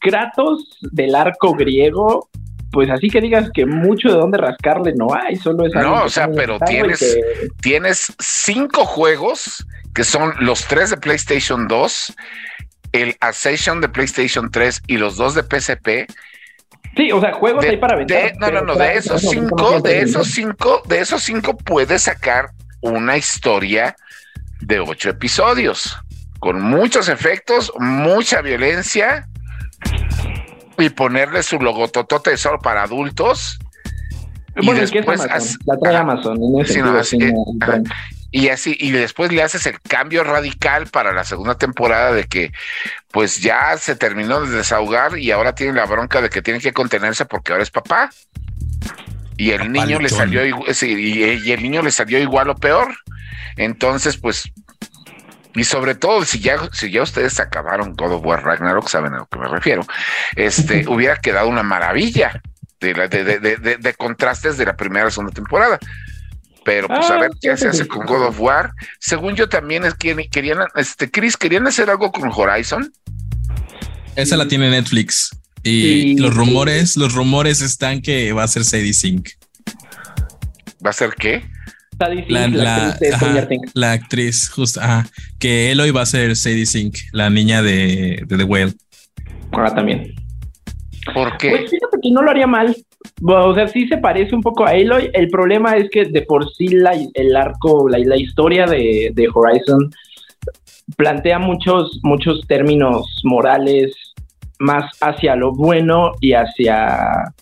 [0.00, 2.28] Kratos del arco griego,
[2.72, 6.08] pues así que digas que mucho de dónde rascarle no hay, solo es No, o
[6.08, 7.20] sea, pero tienes,
[7.60, 9.64] tienes cinco juegos
[9.94, 12.14] que son los tres de PlayStation 2
[12.92, 16.10] el Ascension de PlayStation 3 y los dos de PSP.
[16.96, 18.36] Sí, o sea, juegos ahí para vender.
[18.38, 22.50] No, no, no, de esos cinco, de esos cinco, de esos cinco puedes sacar
[22.82, 23.96] una historia
[24.60, 25.96] de ocho episodios
[26.42, 29.28] con muchos efectos, mucha violencia
[30.76, 33.58] y ponerle su logototote solo para adultos.
[34.56, 35.20] Bueno, y después
[35.64, 36.38] la trae Amazon.
[38.34, 42.50] Y así, y después le haces el cambio radical para la segunda temporada de que
[43.10, 46.72] pues ya se terminó de desahogar y ahora tiene la bronca de que tiene que
[46.72, 48.10] contenerse porque ahora es papá.
[49.36, 52.94] Y el niño le salió y, el niño le salió igual o peor.
[53.56, 54.50] Entonces, pues
[55.54, 59.18] y sobre todo, si ya, si ya ustedes acabaron God of War Ragnarok, saben a
[59.18, 59.84] lo que me refiero,
[60.36, 62.40] este hubiera quedado una maravilla
[62.80, 65.78] de, de, de, contrastes de la primera y segunda temporada.
[66.64, 68.72] Pero pues a ah, ver qué se hace con God of War.
[69.00, 72.92] Según yo también es que querían, este, Chris, querían hacer algo con Horizon.
[74.16, 75.30] Esa la tiene Netflix.
[75.64, 79.30] Y los rumores, los rumores están que va a ser Sadie Sink.
[80.84, 81.44] ¿Va a ser qué?
[82.28, 82.96] la,
[83.74, 84.80] la, actriz, justo,
[85.38, 88.72] que Eloy va a ser Sadie Sink, la niña de, The Whale.
[89.52, 90.14] Ahora también.
[91.14, 91.50] ¿Por qué?
[91.50, 92.76] Pues fíjate que no lo haría mal.
[93.22, 95.10] O sea, sí se parece un poco a Eloy.
[95.12, 99.28] El problema es que de por sí la, el arco, la, la historia de, de,
[99.32, 99.90] Horizon
[100.96, 103.94] plantea muchos, muchos términos morales
[104.58, 107.32] más hacia lo bueno y hacia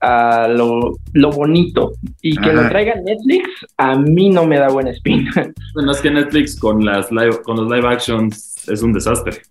[0.00, 0.96] a lo,
[1.30, 1.92] bonito
[2.22, 5.30] y que lo traiga Netflix, a mí no me da buena espina.
[5.74, 9.42] Bueno, es que Netflix con, las live, con los live actions es un desastre.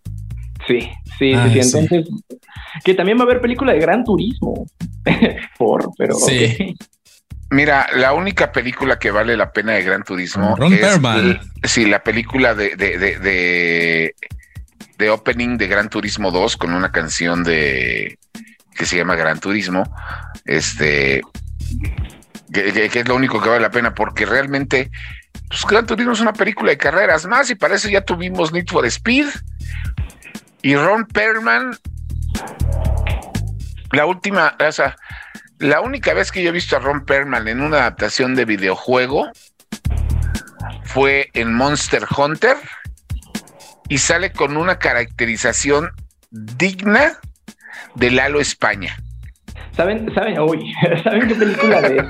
[0.69, 0.81] Sí,
[1.17, 2.07] sí, sí, Entonces,
[2.83, 4.67] que también va a haber película de Gran Turismo.
[5.57, 6.13] Por, pero.
[6.13, 6.75] Sí.
[7.49, 10.99] Mira, la única película que vale la pena de Gran Turismo Ron es
[11.63, 14.15] sí, la película de, de, de,
[14.99, 18.19] de, opening de Gran Turismo 2 con una canción de
[18.75, 19.91] que se llama Gran Turismo,
[20.45, 21.23] este,
[22.53, 24.91] que, es lo único que vale la pena, porque realmente,
[25.49, 28.67] pues Gran Turismo es una película de carreras más, y para eso ya tuvimos Need
[28.67, 29.25] for Speed,
[30.61, 31.75] y Ron Perlman,
[33.91, 34.95] la última, o sea,
[35.59, 39.29] la única vez que yo he visto a Ron Perlman en una adaptación de videojuego
[40.83, 42.57] fue en Monster Hunter
[43.87, 45.91] y sale con una caracterización
[46.31, 47.17] digna
[47.95, 48.97] de Lalo España.
[49.71, 50.35] ¿Saben, saben,
[51.03, 52.05] ¿saben qué película de,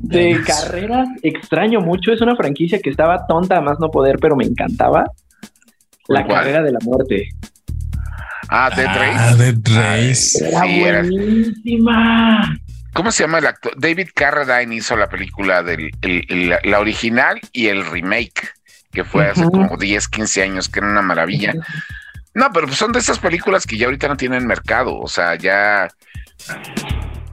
[0.00, 2.12] de carreras extraño mucho?
[2.12, 5.04] Es una franquicia que estaba tonta más no poder, pero me encantaba.
[6.08, 7.28] La carrera de la muerte.
[8.48, 9.18] Ah, Dead ah, Race.
[9.18, 10.48] Ah, Dead Race.
[10.48, 10.60] Era
[11.02, 12.56] buenísima.
[12.92, 13.72] ¿Cómo se llama el actor?
[13.76, 15.90] David Carradine hizo la película del
[16.62, 18.52] la original y el remake,
[18.92, 21.54] que fue hace como 10, 15 años, que era una maravilla.
[22.34, 25.88] No, pero son de esas películas que ya ahorita no tienen mercado, o sea, ya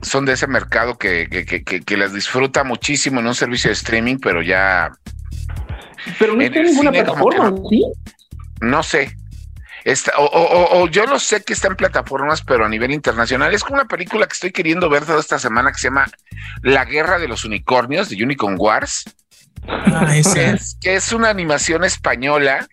[0.01, 4.41] son de ese mercado que, que, las disfruta muchísimo en un servicio de streaming, pero
[4.41, 4.91] ya...
[6.17, 7.84] Pero no está en ninguna plataforma, ¿sí?
[8.62, 9.16] No sé.
[9.84, 13.53] Está, o, yo lo sé que está en plataformas, pero a nivel internacional.
[13.53, 16.05] Es como una película que estoy queriendo ver toda esta semana que se llama
[16.62, 19.03] La Guerra de los Unicornios, de Unicorn Wars.
[19.68, 20.07] Ah,
[20.82, 22.68] que es una animación española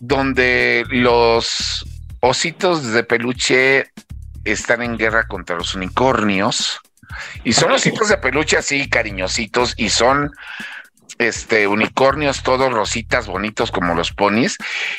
[0.00, 1.84] donde los
[2.20, 3.90] ositos de peluche
[4.44, 6.80] están en guerra contra los unicornios
[7.44, 10.30] y son ositos de peluche así cariñositos y son
[11.20, 14.56] este unicornios todos rositas bonitos como los ponis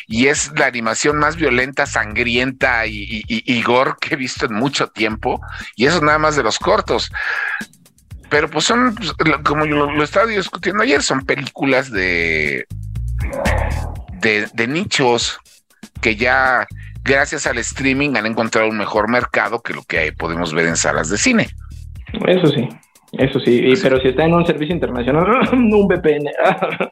[0.07, 4.87] y es la animación más violenta sangrienta y, y, gore que he visto en mucho
[4.87, 5.41] tiempo
[5.75, 7.11] y eso nada más de los cortos
[8.29, 9.13] pero pues son pues,
[9.43, 12.65] como yo lo estaba discutiendo ayer son películas de
[14.21, 15.39] de, nichos
[16.01, 16.67] que ya
[17.03, 21.09] gracias al streaming han encontrado un mejor mercado que lo que podemos ver en salas
[21.09, 21.49] de cine.
[22.27, 22.69] Eso sí,
[23.13, 26.29] eso sí, pero si está en un servicio internacional, un VPN.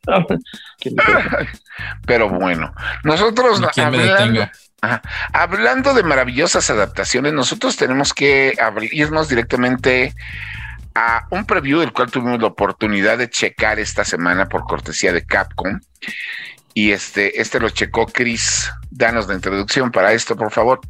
[2.05, 4.49] pero bueno, nosotros hablando,
[5.33, 8.53] hablando de maravillosas adaptaciones, nosotros tenemos que
[8.91, 10.13] irnos directamente
[10.93, 15.25] a un preview del cual tuvimos la oportunidad de checar esta semana por cortesía de
[15.25, 15.79] Capcom
[16.73, 18.71] y este, este lo checó Chris.
[18.91, 20.81] Danos la introducción para esto, por favor.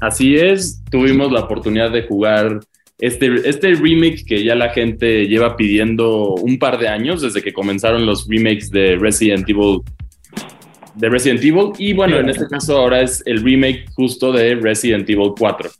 [0.00, 2.60] Así es, tuvimos la oportunidad de jugar
[2.98, 7.52] este, este remake que ya la gente lleva pidiendo un par de años desde que
[7.52, 9.80] comenzaron los remakes de Resident Evil.
[10.94, 11.72] De Resident Evil.
[11.78, 15.70] Y bueno, en este caso ahora es el remake justo de Resident Evil 4.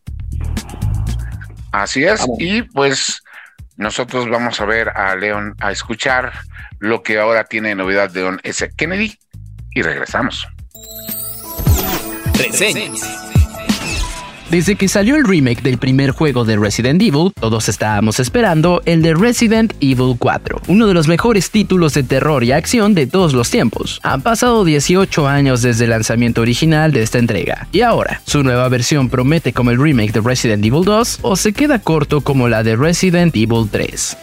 [1.73, 2.25] Así es.
[2.39, 3.21] Y pues
[3.77, 6.33] nosotros vamos a ver a Leon, a escuchar
[6.79, 8.71] lo que ahora tiene novedad de Don S.
[8.77, 9.19] Kennedy
[9.75, 10.47] y regresamos.
[14.51, 19.03] Desde que salió el remake del primer juego de Resident Evil, todos estábamos esperando el
[19.03, 23.35] de Resident Evil 4, uno de los mejores títulos de terror y acción de todos
[23.35, 24.01] los tiempos.
[24.03, 28.71] Han pasado 18 años desde el lanzamiento original de esta entrega, y ahora, ¿su nueva
[28.71, 32.63] versión promete como el remake de Resident Evil 2 o se queda corto como la
[32.63, 34.17] de Resident Evil 3?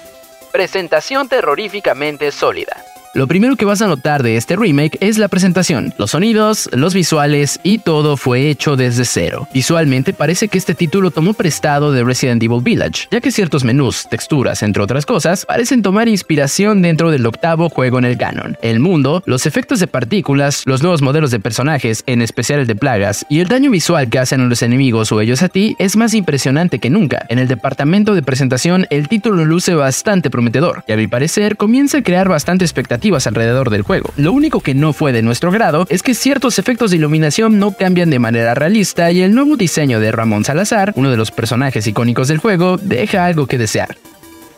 [0.51, 2.76] Presentación terroríficamente sólida.
[3.16, 5.93] Lo primero que vas a notar de este remake es la presentación.
[5.97, 9.47] Los sonidos, los visuales y todo fue hecho desde cero.
[9.53, 14.05] Visualmente parece que este título tomó prestado de Resident Evil Village, ya que ciertos menús,
[14.09, 18.57] texturas, entre otras cosas, parecen tomar inspiración dentro del octavo juego en el canon.
[18.61, 22.76] El mundo, los efectos de partículas, los nuevos modelos de personajes, en especial el de
[22.76, 25.95] plagas, y el daño visual que hacen a los enemigos o ellos a ti es
[25.95, 27.26] más impresionante que nunca.
[27.30, 31.99] En el departamento de presentación, el título luce bastante prometedor, y a mi parecer comienza
[31.99, 34.12] a crear bastante expectativa alrededor del juego.
[34.18, 37.74] Lo único que no fue de nuestro grado es que ciertos efectos de iluminación no
[37.74, 41.86] cambian de manera realista y el nuevo diseño de Ramón Salazar, uno de los personajes
[41.88, 43.97] icónicos del juego, deja algo que desear.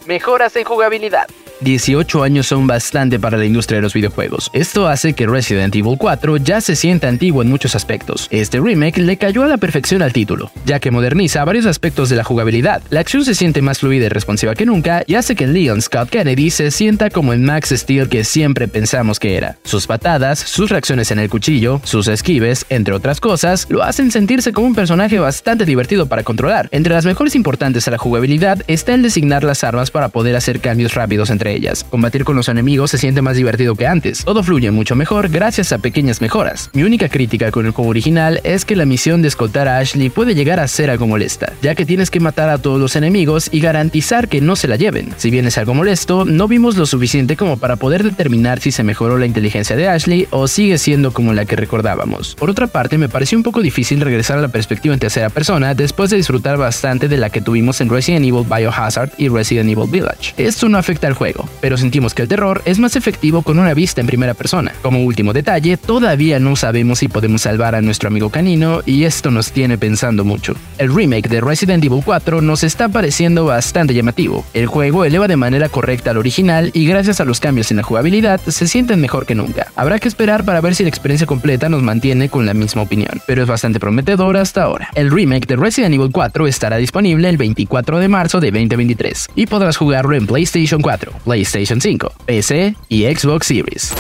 [0.06, 1.28] Mejoras en jugabilidad.
[1.62, 4.52] 18 años son bastante para la industria de los videojuegos.
[4.54, 8.28] Esto hace que Resident Evil 4 ya se sienta antiguo en muchos aspectos.
[8.30, 12.16] Este remake le cayó a la perfección al título, ya que moderniza varios aspectos de
[12.16, 12.84] la jugabilidad.
[12.90, 16.10] La acción se siente más fluida y responsiva que nunca y hace que Leon Scott
[16.10, 19.58] Kennedy se sienta como el Max Steel que siempre pensamos que era.
[19.64, 24.54] Sus patadas, sus reacciones en el cuchillo, sus esquives, entre otras cosas, lo hacen sentirse
[24.54, 26.70] como un personaje bastante divertido para controlar.
[26.72, 30.60] Entre las mejores importantes a la jugabilidad está el designar las armas para poder hacer
[30.60, 31.84] cambios rápidos entre ellas.
[31.84, 34.24] Combatir con los enemigos se siente más divertido que antes.
[34.24, 36.70] Todo fluye mucho mejor gracias a pequeñas mejoras.
[36.74, 40.10] Mi única crítica con el juego original es que la misión de escoltar a Ashley
[40.10, 43.50] puede llegar a ser algo molesta, ya que tienes que matar a todos los enemigos
[43.52, 45.14] y garantizar que no se la lleven.
[45.18, 48.84] Si bien es algo molesto, no vimos lo suficiente como para poder determinar si se
[48.84, 52.36] mejoró la inteligencia de Ashley o sigue siendo como la que recordábamos.
[52.36, 55.74] Por otra parte, me pareció un poco difícil regresar a la perspectiva en tercera persona
[55.74, 59.90] después de disfrutar bastante de la que tuvimos en Resident Evil Biohazard y Resident Evil
[59.90, 60.34] Village.
[60.38, 63.74] Esto no afecta al juego, pero sentimos que el terror es más efectivo con una
[63.74, 64.74] vista en primera persona.
[64.82, 69.32] Como último detalle, todavía no sabemos si podemos salvar a nuestro amigo canino y esto
[69.32, 70.56] nos tiene pensando mucho.
[70.78, 74.46] El remake de Resident Evil 4 nos está pareciendo bastante llamativo.
[74.54, 77.84] El juego eleva de manera correcta al original y gracias a los cambios en la
[77.84, 79.68] jugabilidad se sienten mejor que nunca.
[79.76, 83.22] Habrá que esperar para ver si la experiencia completa nos mantiene con la misma opinión,
[83.26, 84.90] pero es bastante prometedor hasta ahora.
[84.96, 89.46] El remake de Resident Evil 4 estará disponible el 24 de marzo de 2023 y
[89.46, 93.94] podrás jugarlo en PlayStation 4, PlayStation 5, PC y Xbox Series.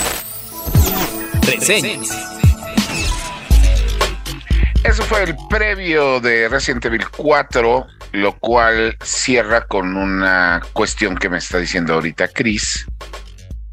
[4.81, 11.27] Eso fue el previo de Resident Evil 4, lo cual cierra con una cuestión que
[11.27, 12.87] me está diciendo ahorita Chris.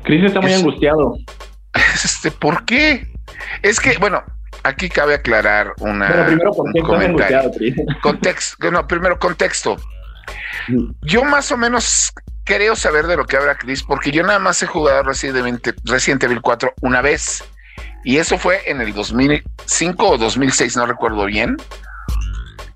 [0.03, 1.17] Chris está muy angustiado.
[2.05, 3.07] Este, ¿Por qué?
[3.63, 4.23] Es que, bueno,
[4.65, 6.09] aquí cabe aclarar una.
[6.09, 7.51] Pero primero, ¿por qué comentario.
[8.03, 9.77] Contexto, no, primero contexto.
[10.69, 10.91] Mm.
[11.03, 12.13] Yo más o menos
[12.45, 16.23] creo saber de lo que habla Chris, porque yo nada más he jugado Resident, Resident
[16.25, 17.45] Evil 4 una vez.
[18.05, 21.57] Y eso fue en el 2005 o 2006, no recuerdo bien,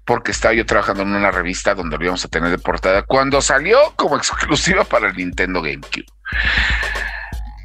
[0.05, 3.43] porque estaba yo trabajando en una revista donde lo íbamos a tener de portada cuando
[3.43, 6.07] salió como exclusiva para el Nintendo GameCube.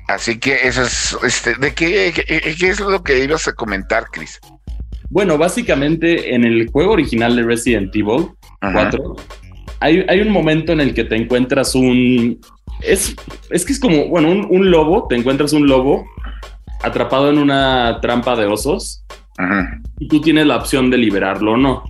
[0.09, 4.39] Así que eso es, este, ¿de qué, qué, es lo que ibas a comentar, Chris?
[5.09, 9.15] Bueno, básicamente en el juego original de Resident Evil 4
[9.83, 12.39] hay, un momento en el que te encuentras un...
[12.81, 13.15] Es,
[13.49, 16.05] es que es como, bueno, un, lobo, te encuentras un lobo
[16.81, 19.05] atrapado en una trampa de osos
[19.99, 21.83] y tú tienes la opción de liberarlo o no.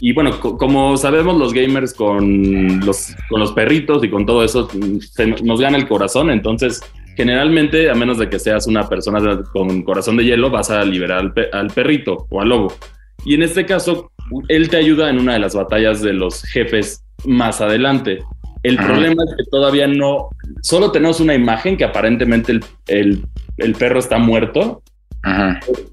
[0.00, 4.68] Y bueno, como sabemos los gamers con los, con los perritos y con todo eso,
[5.42, 6.82] nos gana el corazón, entonces
[7.16, 11.18] generalmente, a menos de que seas una persona con corazón de hielo, vas a liberar
[11.20, 12.74] al, al perrito o al lobo.
[13.24, 14.10] Y en este caso,
[14.48, 18.20] él te ayuda en una de las batallas de los jefes más adelante.
[18.62, 20.28] El problema es que todavía no,
[20.62, 23.24] solo tenemos una imagen que aparentemente el,
[23.76, 24.82] perro está muerto,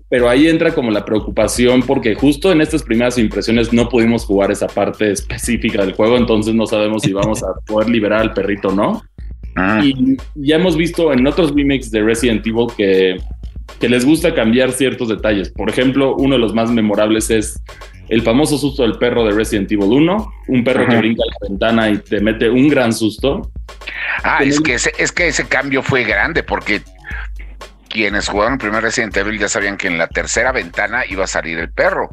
[0.08, 4.52] pero ahí entra como la preocupación porque justo en estas primeras impresiones no pudimos jugar
[4.52, 8.70] esa parte específica del juego, entonces no sabemos si vamos a poder liberar al perrito
[8.70, 9.02] o no.
[9.84, 13.18] Y ya hemos visto en otros remakes de Resident Evil que,
[13.80, 15.50] que les gusta cambiar ciertos detalles.
[15.50, 17.62] Por ejemplo, uno de los más memorables es
[18.10, 21.50] el famoso susto del perro de Resident Evil 1, un perro que brinca a la
[21.50, 23.52] ventana y te mete un gran susto.
[24.24, 26.82] Ah, es que, ese, es que ese cambio fue grande porque
[27.90, 31.28] quienes jugaron el primer Resident Evil ya sabían que en la tercera ventana iba a
[31.28, 32.12] salir el perro.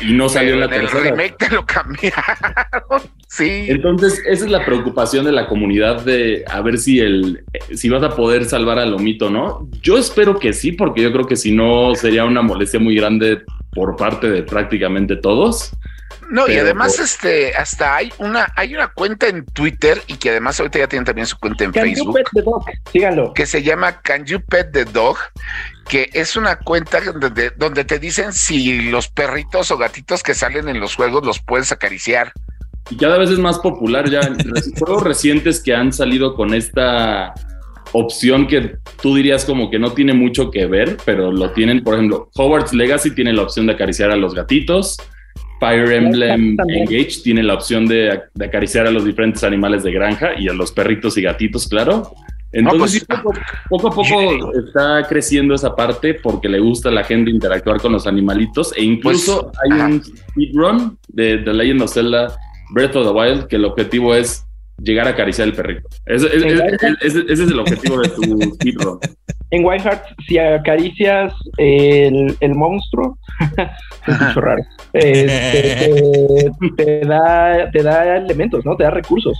[0.00, 1.10] Y no salió en la tercera.
[1.10, 2.22] remake te lo cambiaron.
[3.28, 3.66] Sí.
[3.68, 8.02] Entonces, esa es la preocupación de la comunidad de a ver si el si vas
[8.02, 9.68] a poder salvar al Lomito, ¿no?
[9.82, 13.42] Yo espero que sí, porque yo creo que si no sería una molestia muy grande
[13.72, 15.72] por parte de prácticamente todos.
[16.28, 20.58] No, y además, este, hasta hay una, hay una cuenta en Twitter y que además
[20.58, 22.18] ahorita ya tienen también su cuenta en Facebook.
[23.34, 25.18] Que se llama Can You Pet the Dog,
[25.88, 30.68] que es una cuenta donde, donde te dicen si los perritos o gatitos que salen
[30.68, 32.32] en los juegos los puedes acariciar.
[32.90, 34.20] Y cada vez es más popular ya.
[34.78, 37.34] juegos recientes que han salido con esta
[37.92, 41.94] opción que tú dirías como que no tiene mucho que ver, pero lo tienen, por
[41.94, 44.96] ejemplo, Hogwarts Legacy tiene la opción de acariciar a los gatitos.
[45.58, 50.48] Fire Emblem Engage tiene la opción de, acariciar a los diferentes animales de granja y
[50.48, 52.12] a los perritos y gatitos, claro.
[52.52, 53.20] Entonces, pues,
[53.68, 57.92] poco, a poco está creciendo esa parte porque le gusta a la gente interactuar con
[57.92, 62.36] los animalitos e incluso pues, hay un speedrun de The Legend of Zelda
[62.70, 64.46] Breath of the Wild que el objetivo es
[64.78, 65.88] llegar a acariciar el perrito.
[66.06, 68.22] Ese, es el objetivo de tu
[68.54, 68.98] speedrun.
[69.50, 73.18] En Whiteheart, si acaricias el, el monstruo,
[74.06, 74.62] es mucho raro.
[74.92, 78.76] Este, te, da, te da elementos, ¿no?
[78.76, 79.38] Te da recursos.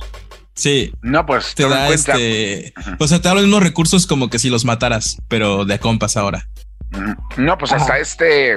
[0.55, 0.93] Sí.
[1.03, 2.72] No, pues te da este.
[2.99, 6.16] O sea, te da los mismos recursos como que si los mataras, pero de compas
[6.16, 6.49] ahora.
[7.37, 8.57] No, pues hasta este.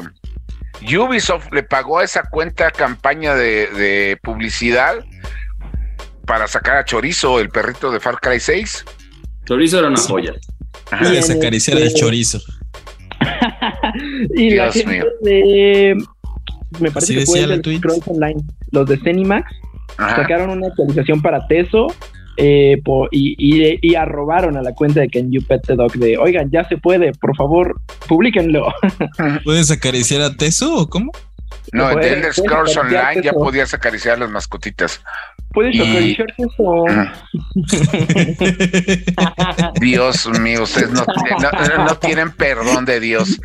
[0.82, 4.96] Ubisoft le pagó a esa cuenta campaña de, publicidad
[6.30, 8.86] para sacar a Chorizo, el perrito de Far Cry 6.
[9.48, 10.36] Chorizo era una joya.
[11.02, 12.40] Y acariciar el este chorizo.
[14.36, 15.06] y Dios la mío.
[15.22, 15.98] de
[16.80, 19.52] me parece que fue el Scrolls Online, los de Cenimax,
[19.98, 21.88] sacaron una actualización para Teso
[22.38, 26.52] eh, y, y, arrobaron a la cuenta de Can You Pet the Dog de, oigan,
[26.52, 28.72] ya se puede, por favor, publíquenlo.
[29.44, 31.12] ¿Puedes acariciar a Teso o cómo?
[31.74, 35.02] No, en Elder Scrolls Online ya podías acariciar las mascotitas.
[35.52, 36.86] Puedes acariciar eso.
[39.80, 43.40] Dios mío, ustedes no, tienen perdón de Dios.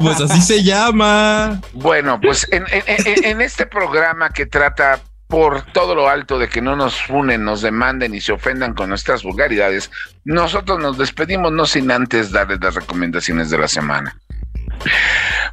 [0.00, 1.60] Pues así se llama.
[1.72, 6.74] Bueno, pues en, en este programa que trata por todo lo alto de que no
[6.74, 9.90] nos funen, nos demanden y se ofendan con nuestras vulgaridades,
[10.24, 14.18] nosotros nos despedimos no sin antes darles las recomendaciones de la semana.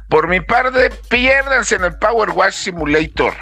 [0.08, 3.34] Por mi parte, piérdanse en el Power Watch Simulator.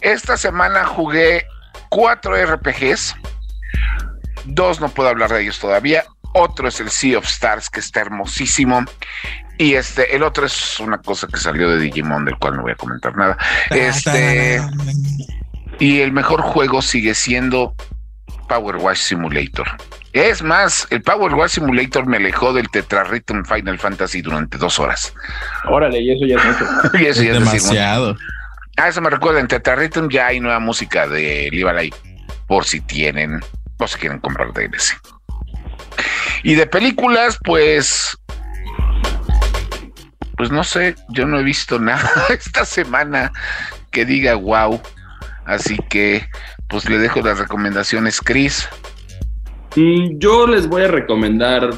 [0.00, 1.46] Esta semana jugué
[1.88, 3.14] cuatro RPGs.
[4.44, 6.04] Dos no puedo hablar de ellos todavía.
[6.34, 8.84] Otro es el Sea of Stars, que está hermosísimo.
[9.58, 12.72] Y este, el otro es una cosa que salió de Digimon, del cual no voy
[12.72, 13.36] a comentar nada.
[13.70, 14.60] Este.
[15.78, 17.74] Y el mejor juego sigue siendo
[18.48, 19.68] Power Watch Simulator.
[20.12, 24.78] Es más, el Power Watch Simulator me alejó del Tetra Rhythm Final Fantasy durante dos
[24.78, 25.14] horas.
[25.64, 26.98] Órale, y eso ya es mucho.
[26.98, 28.16] y eso ya es demasiado.
[28.76, 31.92] Ah, eso me recuerda, en Tetra Rhythm ya hay nueva música de Livalay,
[32.46, 33.40] por si tienen,
[33.78, 34.98] o si quieren comprar DLC.
[36.42, 38.18] Y de películas, pues
[40.42, 43.30] pues no sé, yo no he visto nada esta semana
[43.92, 44.82] que diga wow.
[45.44, 46.28] Así que,
[46.68, 48.68] pues le dejo las recomendaciones, Chris.
[49.76, 51.70] Mm, yo les voy a recomendar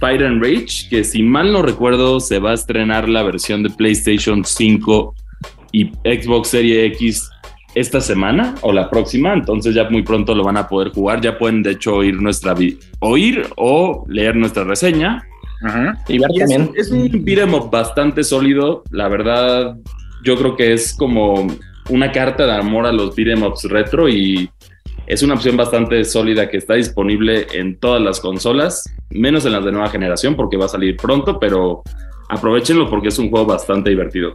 [0.00, 3.70] Fire and Rage, que si mal no recuerdo, se va a estrenar la versión de
[3.70, 5.14] PlayStation 5
[5.72, 7.30] y Xbox Series X
[7.74, 11.36] esta semana o la próxima, entonces ya muy pronto lo van a poder jugar, ya
[11.36, 12.54] pueden de hecho oír nuestra
[13.00, 15.22] oír o leer nuestra reseña.
[16.08, 16.70] Y ver también.
[16.76, 19.76] Es, un beat'em bastante sólido, la verdad,
[20.22, 21.46] yo creo que es como
[21.88, 24.48] una carta de amor a los beat'em ups retro y
[25.06, 29.64] es una opción bastante sólida que está disponible en todas las consolas, menos en las
[29.64, 31.82] de nueva generación porque va a salir pronto, pero
[32.28, 34.32] aprovechenlo porque es un juego bastante divertido.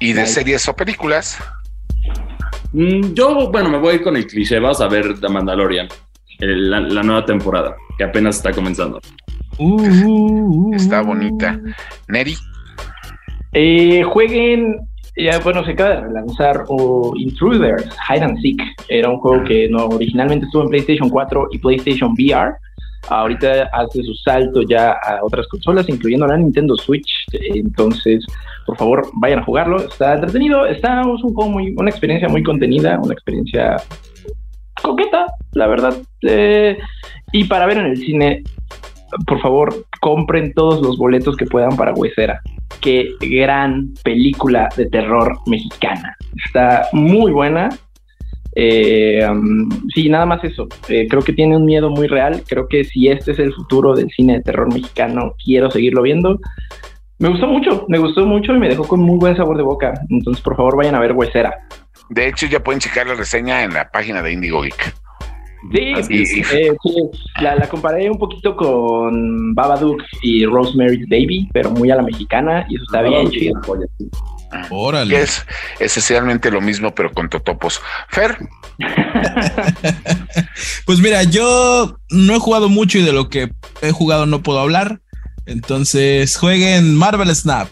[0.00, 1.38] ¿Y de series o películas?
[2.72, 5.88] Mm, yo, bueno, me voy con el cliché, vas a ver The Mandalorian,
[6.40, 9.00] la, nueva temporada, que apenas está comenzando.
[9.58, 11.60] Uh, está bonita.
[12.08, 12.36] Neri.
[13.52, 14.88] Eh, jueguen
[15.18, 16.64] ya, bueno, se acaba de lanzar
[17.16, 18.62] Intruders, Hide and Seek.
[18.88, 22.54] Era un juego que no, originalmente estuvo en PlayStation 4 y PlayStation VR.
[23.08, 27.10] Ahorita hace su salto ya a otras consolas, incluyendo la Nintendo Switch.
[27.32, 28.24] Entonces,
[28.66, 29.78] por favor, vayan a jugarlo.
[29.78, 30.66] Está entretenido.
[30.66, 33.76] Está es un juego muy, una experiencia muy contenida, una experiencia
[34.82, 35.96] coqueta, la verdad.
[36.22, 36.78] Eh,
[37.32, 38.42] y para ver en el cine,
[39.26, 42.40] por favor, compren todos los boletos que puedan para Huesera.
[42.80, 46.16] Qué gran película de terror mexicana.
[46.44, 47.68] Está muy buena.
[48.54, 50.68] Eh, um, sí, nada más eso.
[50.88, 52.42] Eh, creo que tiene un miedo muy real.
[52.46, 56.38] Creo que si este es el futuro del cine de terror mexicano, quiero seguirlo viendo.
[57.18, 59.92] Me gustó mucho, me gustó mucho y me dejó con muy buen sabor de boca.
[60.08, 61.52] Entonces, por favor, vayan a ver Huesera.
[62.10, 64.94] De hecho, ya pueden checar la reseña en la página de Indigo Geek.
[65.72, 66.72] Sí, eh,
[67.40, 72.76] La, comparé un poquito con Babadook y Rosemary's Baby, pero muy a la mexicana, y
[72.76, 73.60] eso está bien chido.
[74.70, 75.22] Órale.
[75.22, 75.44] Es
[75.78, 77.80] esencialmente lo mismo, pero con totopos.
[78.08, 78.38] Fer.
[80.86, 83.50] pues mira, yo no he jugado mucho y de lo que
[83.82, 85.00] he jugado no puedo hablar.
[85.44, 87.68] Entonces jueguen Marvel Snap,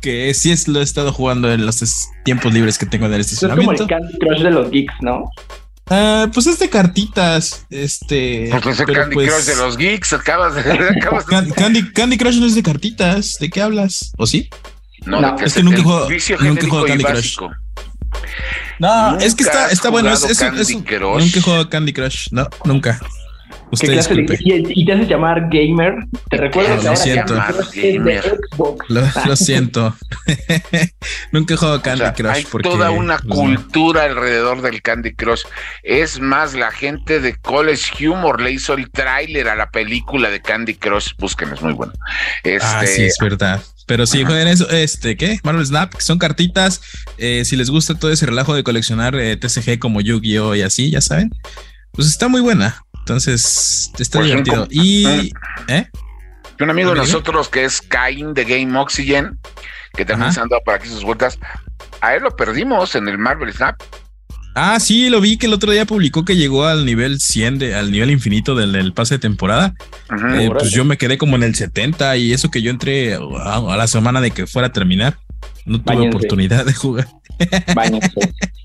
[0.00, 3.20] que sí es, lo he estado jugando en los tiempos libres que tengo en el
[3.20, 3.72] estacionamiento.
[3.72, 5.24] Es como el Candy Crush de los geeks, ¿no?
[5.92, 8.48] Uh, pues es de cartitas, este.
[8.62, 10.62] Pues es Candy pues, Crush de los geeks, acabas de.
[10.96, 11.52] Acabas de...
[11.52, 14.12] Candy, Candy Crush no es de cartitas, ¿de qué hablas?
[14.16, 14.48] ¿O sí?
[15.04, 16.08] No, no es que nunca juego,
[16.40, 17.36] nunca juego Candy Crush.
[18.78, 20.10] No, es que está, está bueno.
[20.10, 22.28] Es, es, es, nunca he jugado Candy Crush.
[22.30, 22.98] No, nunca.
[23.72, 25.94] Usted y, te haces llamar gamer.
[26.28, 26.84] ¿Te recuerdas?
[26.84, 27.42] Lo siento.
[28.88, 29.96] Lo, siento.
[31.32, 32.30] Nunca he jugado Candy Crush.
[32.30, 35.44] Hay toda una pues, cultura alrededor del Candy Crush.
[35.82, 40.42] Es más, la gente de College Humor le hizo el tráiler a la película de
[40.42, 41.12] Candy Crush.
[41.16, 41.94] Busquen, es muy bueno.
[42.60, 43.62] ah, sí, es verdad.
[43.86, 45.40] Pero sí, jueguen eso, este, ¿qué?
[45.44, 46.82] Marvel Snap, son cartitas.
[47.16, 50.54] Eh, si les gusta todo ese relajo de coleccionar eh, TCG como Yu-Gi-Oh!
[50.56, 51.30] y así, ya saben.
[51.92, 52.84] Pues está muy buena.
[53.02, 54.68] Entonces, está pues divertido.
[54.70, 55.32] y.
[55.68, 55.86] ¿eh?
[56.60, 59.38] Un amigo de nosotros que es Cain de Game Oxygen,
[59.94, 61.38] que también se han dado para aquí sus vueltas.
[62.00, 63.82] A él lo perdimos en el Marvel Snap.
[64.54, 67.74] Ah, sí, lo vi que el otro día publicó que llegó al nivel 100, de,
[67.74, 69.74] al nivel infinito del, pase de temporada.
[70.38, 73.76] Eh, pues yo me quedé como en el 70 y eso que yo entré a,
[73.76, 75.18] la semana de que fuera a terminar.
[75.64, 77.08] No tuve oportunidad de jugar.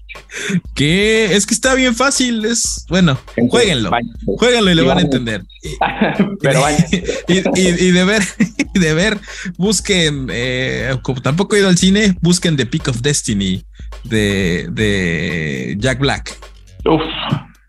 [0.73, 2.45] que es que está bien fácil.
[2.45, 3.18] Es bueno,
[3.49, 3.91] jueguenlo,
[4.26, 5.44] jueguenlo y lo van a entender.
[6.41, 6.61] Pero
[7.27, 8.22] y, de ver,
[8.73, 9.18] de ver,
[9.57, 13.64] busquen, eh, como tampoco he ido al cine, busquen The Peak of Destiny
[14.03, 16.38] de, de Jack Black.
[16.85, 17.02] Uf,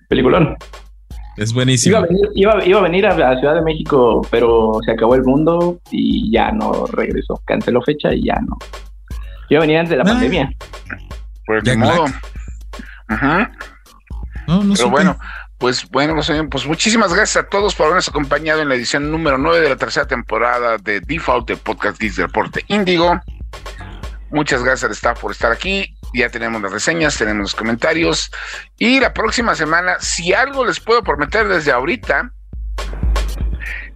[0.08, 0.56] peliculón.
[1.38, 1.98] Es buenísimo.
[2.34, 6.50] Iba a, venir, a a, Ciudad de México, pero se acabó el mundo y ya
[6.50, 7.40] no regresó.
[7.44, 8.58] Canceló fecha y ya no.
[9.48, 10.50] Iba a venir antes de la pandemia.
[11.48, 12.04] Pues de modo.
[13.08, 13.50] Ajá.
[14.46, 15.18] No, no Pero bueno,
[15.56, 19.38] pues bueno, pues, pues muchísimas gracias a todos por habernos acompañado en la edición número
[19.38, 23.18] 9 de la tercera temporada de Default, el podcast Geeks de Reporte Índigo.
[24.28, 25.96] Muchas gracias al staff por estar aquí.
[26.12, 28.30] Ya tenemos las reseñas, tenemos los comentarios.
[28.76, 32.30] Y la próxima semana, si algo les puedo prometer desde ahorita,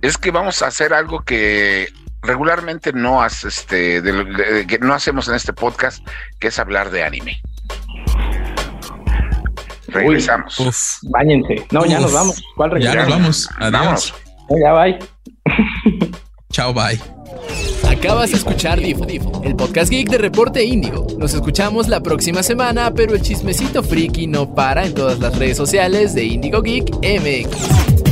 [0.00, 1.86] es que vamos a hacer algo que
[2.22, 4.02] regularmente no, este,
[4.66, 6.06] que no hacemos en este podcast,
[6.38, 7.40] que es hablar de anime.
[9.88, 10.58] Regresamos.
[10.58, 10.98] Uf.
[11.10, 11.66] Báñense.
[11.70, 12.42] No, ya nos vamos.
[12.56, 13.48] ¿Cuál Ya nos vamos.
[13.58, 14.14] Adiós.
[14.62, 14.98] Ya, bye.
[16.50, 17.00] Chao, bye.
[17.88, 19.06] Acabas de escuchar Difo,
[19.44, 21.06] el podcast geek de Reporte Índigo.
[21.18, 25.56] Nos escuchamos la próxima semana, pero el chismecito friki no para en todas las redes
[25.56, 28.11] sociales de Indigo Geek MX.